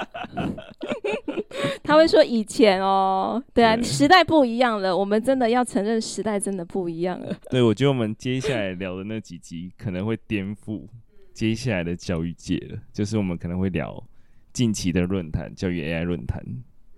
[1.82, 7.36] 他会说以前哦，对啊，时代不一样了，我们真的要承认时代真的不一样了。
[7.50, 10.86] 对，我觉得我们接下来聊的那几集可能会颠覆
[11.32, 14.02] 接下来的教育界了，就是我们可能会聊
[14.52, 16.42] 近期的论坛，教育 AI 论坛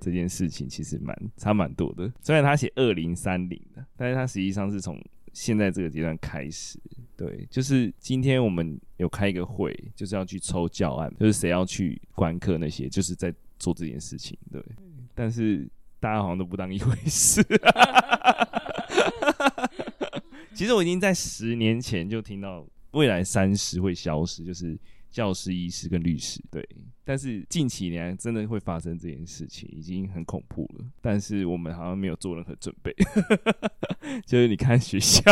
[0.01, 2.11] 这件事情，其实蛮差蛮多的。
[2.21, 5.01] 虽然他写二零三零的，但是他实际上是从
[5.33, 6.79] 现在这个阶段开始。
[7.27, 13.33] 对，就是今天我们有开一个会，就是要去抽教案，就是谁要去观课那些，就是在。
[13.63, 14.61] 做这件事情，对，
[15.15, 15.71] 但是
[16.01, 17.41] 大家好像都不当一回事。
[20.53, 24.77] 其实我已经在十年前就听到未来三十会消失，就是
[25.13, 26.69] 教师、医师跟律师，对。
[27.05, 30.85] 但是近几年真的会发生这件事情，已经很恐怖了。
[31.01, 32.93] 但是我们好像没有做任何准备，
[34.27, 35.23] 就是你看学校，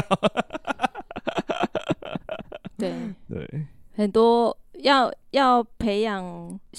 [2.77, 2.95] 对
[3.29, 4.57] 对，很多。
[4.83, 6.25] 要要培养，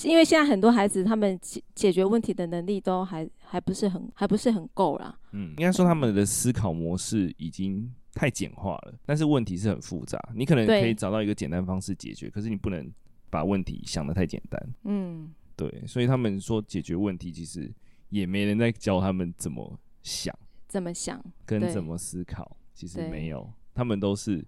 [0.05, 5.15] 因为现在很多孩子他们解解决问题的能力都还还不是很还不是很够啦。
[5.33, 10.19] 嗯，应该说他们的思考模式已经太简化了，但是问题是很复杂。
[10.33, 12.91] 你可能可以找到一个简单方式解决，可是你不能
[13.29, 14.73] 把问题想得太简单。
[14.85, 17.71] 嗯，对，所以他们说解决问题其实
[18.09, 20.35] 也没人在教他们怎么想，
[20.67, 24.43] 怎么想跟怎么思考，其实没有，他们都是。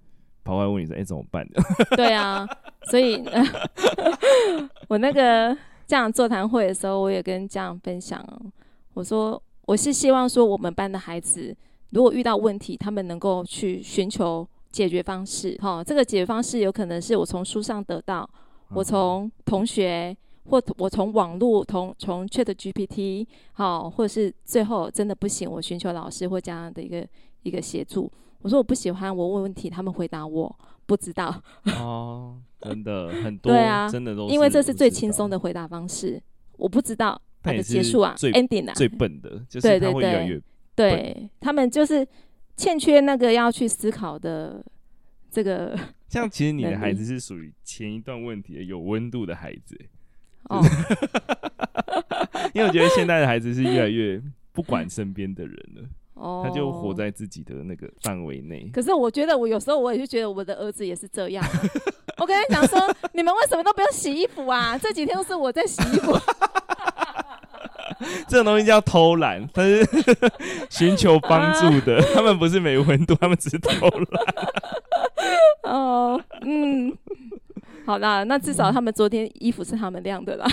[0.46, 1.64] 跑过来问你说：“哎、欸，怎么办的？”
[1.96, 2.46] 对啊，
[2.92, 3.42] 所以、呃、
[4.90, 5.56] 我那个
[5.88, 8.22] 家长座谈会的时候，我也跟家长分享，
[8.94, 11.56] 我说我是希望说，我们班的孩子
[11.92, 15.58] 如果遇到问题，他们能够去寻求解决方式。
[15.62, 18.30] 好、哦，这个解决方式有可能是我从书上得到，
[18.72, 20.14] 我从同学
[20.50, 27.08] 或我从网络同从 ChatGPT 好，或者是最后真的不行，我寻求老师或家长的一个
[27.44, 28.12] 一个协助。
[28.44, 31.42] 我说我不喜欢我问问题，他们回答我不知道。
[31.78, 36.22] 哦， 真的很多，对啊，真的都因为这是最轻松的回答方式。
[36.58, 40.44] 我不知道，他的结束啊，ending 啊，最笨的，就是他会越来越笨。
[40.76, 42.06] 对，他们就是
[42.56, 44.64] 欠缺那个要去思考的
[45.32, 45.78] 这个。
[46.10, 49.76] 像其实你的孩子是属于前一段问题的有温度的孩子。
[50.50, 50.62] 哦，
[52.54, 54.22] 因为我觉得现在的孩子是越来越
[54.52, 55.82] 不管身边的人了。
[56.16, 58.70] 他就活在自己的那个范围内。
[58.74, 61.44] 可是我觉得，我有时候我也是觉得我的儿子也是这样。
[62.18, 62.80] 我跟他讲说，
[63.14, 64.78] 你们为什么都不用洗衣服啊？
[64.78, 66.18] 这几天都是我在洗衣服。
[68.28, 69.86] 这种东西叫偷懒，他是
[70.70, 72.02] 寻求帮助的。
[72.14, 74.24] 他们不是没温度，他们只是偷懒。
[75.64, 76.96] 哦，嗯，
[77.86, 80.46] 好啦，那至少他们昨天衣服是他们晾的啦。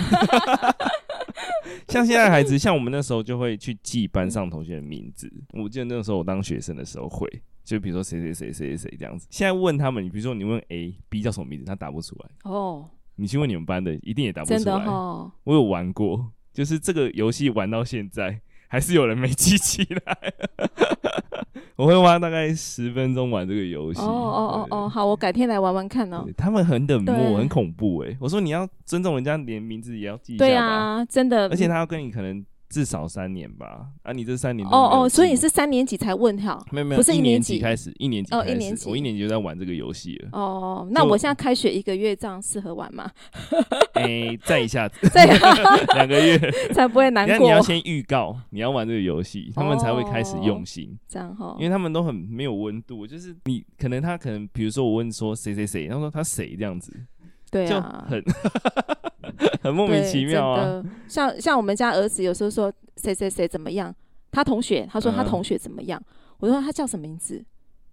[1.87, 5.31] 像现在孩子，像我们那时候就会去记班上同学的名字。
[5.53, 7.27] 我记得那个时候我当学生的时候会，
[7.63, 9.27] 就比如说谁谁谁谁谁谁这样子。
[9.29, 12.29] 现在问他们，你比如说你问 A、B 叫什么名字，他答不出来。
[12.43, 14.59] 哦，你去问你们班的，一定也答不出来。
[14.59, 20.33] 真的哦，我有玩过，就是这个游戏玩到现在，还是有人没记起来。
[21.81, 23.99] 我会花大概十分钟玩这个游戏。
[24.01, 26.23] 哦哦哦哦，好，我改天来玩玩看哦。
[26.37, 28.15] 他们很冷漠，很恐怖哎。
[28.19, 30.45] 我说你要尊重人家，连名字也要记一下。
[30.45, 31.49] 对啊，真的。
[31.49, 32.45] 而且他要跟你可能。
[32.71, 36.57] 至少三年吧，啊，你这三年哦哦，所以你是三年级才问哈？
[36.71, 40.29] 没有没有，不是一年级开始，一年级哦，一年级，我一年级就在玩这个游戏了。
[40.31, 43.11] 哦，那我现在开学一个月，这样适合玩吗？
[43.93, 45.25] 哎，再一下子， 再
[45.95, 46.39] 两个月
[46.73, 47.37] 才不会难过。
[47.37, 50.97] 你要先预告你要玩这个游戏，他们才会开始用心。
[51.09, 56.91] 这样哈，因为他们都很没有温度，就是你可能他可能比如说我问说谁谁谁，他说他谁这样子，
[57.51, 58.23] 对啊，很。
[59.61, 60.83] 很莫名其妙啊！
[61.07, 63.93] 像像我们家儿子有时候说谁谁谁怎么样，
[64.31, 66.01] 他同学他说他同学怎么样，
[66.39, 67.43] 我说他叫什么名字，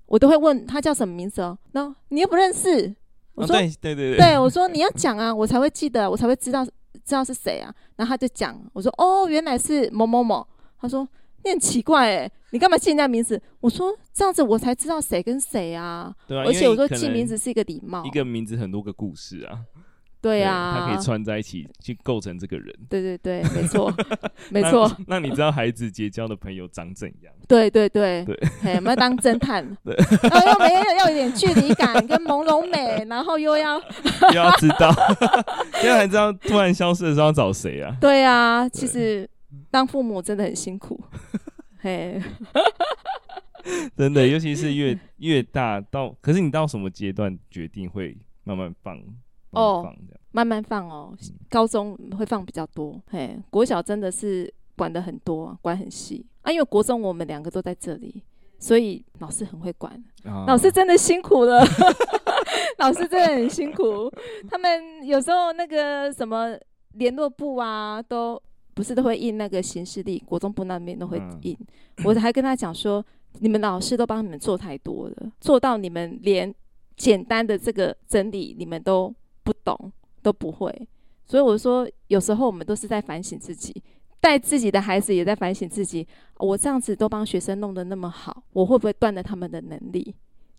[0.07, 1.57] 我都会问他叫什么名字哦。
[1.73, 2.95] 然后你又不认识，
[3.35, 7.73] 我说对对对对，我说你要讲啊，我才会记得，我才会知道知道是谁啊。
[7.97, 10.47] 然后他就讲，我说哦，原来是某某某。
[10.81, 11.07] 他说
[11.49, 13.41] 你很奇怪哎，你干嘛记人家名字？
[13.61, 16.15] 我说这样子我才知道谁跟谁啊。
[16.27, 19.61] 对啊，而且我说记名字是一个礼貌，一个名字很多个故事啊。
[20.21, 22.75] 对啊，他可以串在一起去构成这个人。
[22.91, 23.95] 对对对，没错，
[24.51, 24.91] 没错。
[25.07, 27.33] 那你知道孩子结交的朋友长怎样？
[27.47, 33.79] 对对对对，我们要当侦探，然后又没有要有点距离感跟朦胧美，然后又要
[34.35, 34.93] 又要知道，
[35.85, 37.97] 因为还知道突然消失的时候要找谁啊？
[38.01, 39.29] 对啊，其实
[39.71, 40.99] 当父母真的很辛苦，
[41.81, 42.21] 嘿，
[43.97, 49.01] 真的，尤其是越 越大到，可是你到什么阶段决定会慢慢放？
[49.51, 49.95] 哦，
[50.31, 51.17] 慢慢放哦，
[51.49, 56.53] 高中会放比较多，嘿，国小真的是管的很多，管很细啊。
[56.53, 58.23] 因为国中我们两个都在这里，
[58.59, 59.93] 所以老师很会管，
[60.25, 61.65] 哦、老师真的辛苦了，
[62.77, 64.13] 老师真的很辛苦。
[64.51, 66.55] 他们有时候那个什么
[66.93, 68.41] 联络部啊，都
[68.79, 71.53] 不是都会印那个行事历，国中部那边都会印。
[71.97, 73.05] 嗯、我还跟他讲说，
[73.41, 76.55] 你们老师都帮你们做太多了，做到你们连
[76.97, 79.13] 简单的这个整理你们都。
[79.45, 80.71] 不懂都不会，
[81.25, 83.83] 所以我说有时候我们都是在反省自己，
[84.21, 86.07] 带自己的孩子也在反省自己。
[86.37, 90.15] 我这样子都帮学生弄得那么好，我会不会断了他们的能力？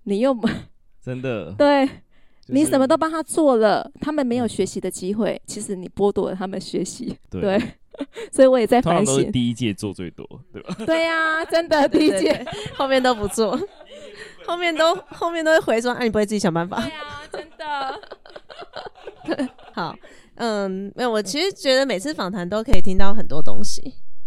[0.05, 0.35] 你又
[1.05, 1.87] 真的对，
[2.47, 7.15] 你什么都帮他做了，他们没有学习的机会，其实你剥夺了他们学习。
[7.29, 7.61] 对，对，
[8.31, 9.31] 所以我也在反省。
[9.31, 10.75] 第一届做最多，对吧？
[10.85, 12.45] 对呀、啊，真的第一届，
[12.75, 13.59] 后面都不做，
[14.45, 16.81] 后面都后面都会回说，哎、啊，你不会自己想办法？
[16.81, 17.99] 对啊，真的。
[19.73, 19.95] 好，
[20.35, 23.81] 嗯，没有，我其实觉得每次访谈都可以听到很多东西，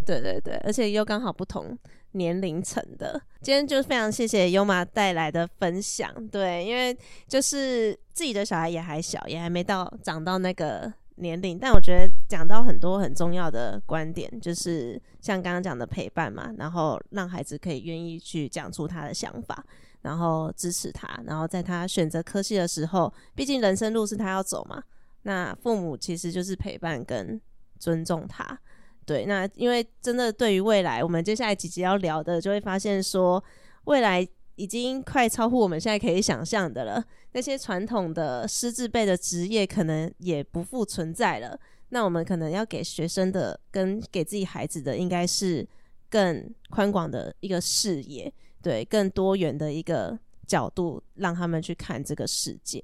[0.06, 1.76] 对对对，而且又刚好不同
[2.12, 3.20] 年龄层的。
[3.40, 6.96] 今天就非常谢谢优玛带来的分享，对，因为
[7.26, 19.64] 就是自己的小孩也还小，也还没到长到那个年龄，但我觉得讲到很多很重要的观点，就是像刚刚讲的陪伴嘛，然后让孩子可以愿意去讲出他的想法。
[20.02, 24.82] 然后支持他，然后在他选择科系的时候，毕竟人生路是他要走嘛。
[25.22, 27.40] 那父母其实就是陪伴跟
[27.78, 28.58] 尊重他。
[29.06, 33.40] 对，那因为真的对于未来，我们接下来几集要聊的，就会发现说，
[33.84, 34.26] 未来
[34.56, 37.04] 已经快超乎我们现在可以想象的了。
[37.32, 41.58] 那些传统的师字辈的职业，可能也不复存在了。
[41.88, 45.66] 那我们可能要给学生的，跟给自己孩子的，应该是
[46.08, 48.32] 更宽广的一个视野。
[48.62, 52.82] 对，更多元的一个角度，让他们去看这个世界。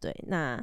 [0.00, 0.62] 对，那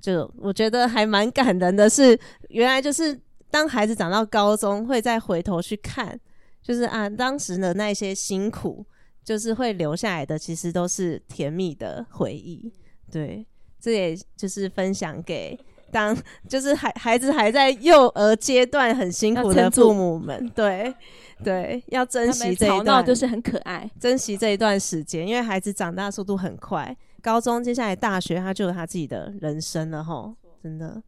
[0.00, 3.18] 就我觉得还蛮感人的是，原来就是
[3.50, 6.18] 当孩子长到高中，会再回头去看，
[6.62, 8.86] 就是啊，当时的那些辛苦，
[9.24, 12.72] 就是会留下来的，其实都是甜蜜的回忆。
[13.10, 13.44] 对，
[13.80, 15.58] 这也就是分享给
[15.90, 16.16] 当
[16.48, 20.48] 就是孩孩子还在幼儿阶段很辛苦的父母们。
[20.54, 20.94] 对。
[21.42, 23.90] 对，要珍惜这一段，就是很可爱。
[23.98, 31.02] 珍惜这一段时间，因为孩子长大速度很快，高中接下来大学，他就有他自己的人生了吼，真的，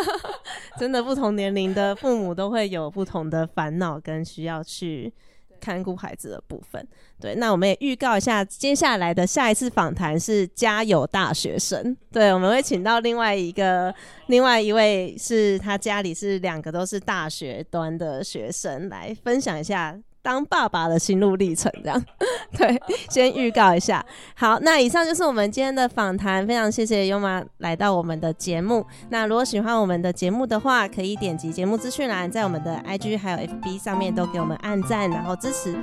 [0.80, 5.12] 真的不同年龄的父母都会有不同的烦恼跟需要去
[5.60, 6.84] 看顾孩子的部分。
[7.20, 11.96] 对，那我们也预告一下，接下来的下一次访谈是家有大学生。
[12.10, 13.94] 对，我们会请到另外一个，
[14.26, 19.96] 另外一位是他家里是两个都是大学端的学生来分享一下。
[20.22, 22.04] 当爸爸的心路历程，这样
[22.56, 24.04] 对，先预告一下。
[24.34, 28.84] 好，那以上就是我们今天的访谈，非常谢谢优妈来到我们的节目。
[29.08, 35.74] 那如果喜欢我们的节目的话，可以点击节目资讯栏，在我们的 IG 还有 FB 上面都给我们按赞，然后支持。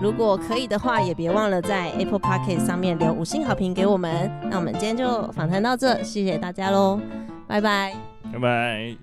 [0.00, 4.30] 如果可以的话，也别忘了在 Apple Podcast 上面留五星好评给我们。
[4.50, 7.00] 那我们今天就访谈到这，谢谢大家喽，
[7.46, 7.94] 拜拜，
[8.32, 9.02] 拜拜。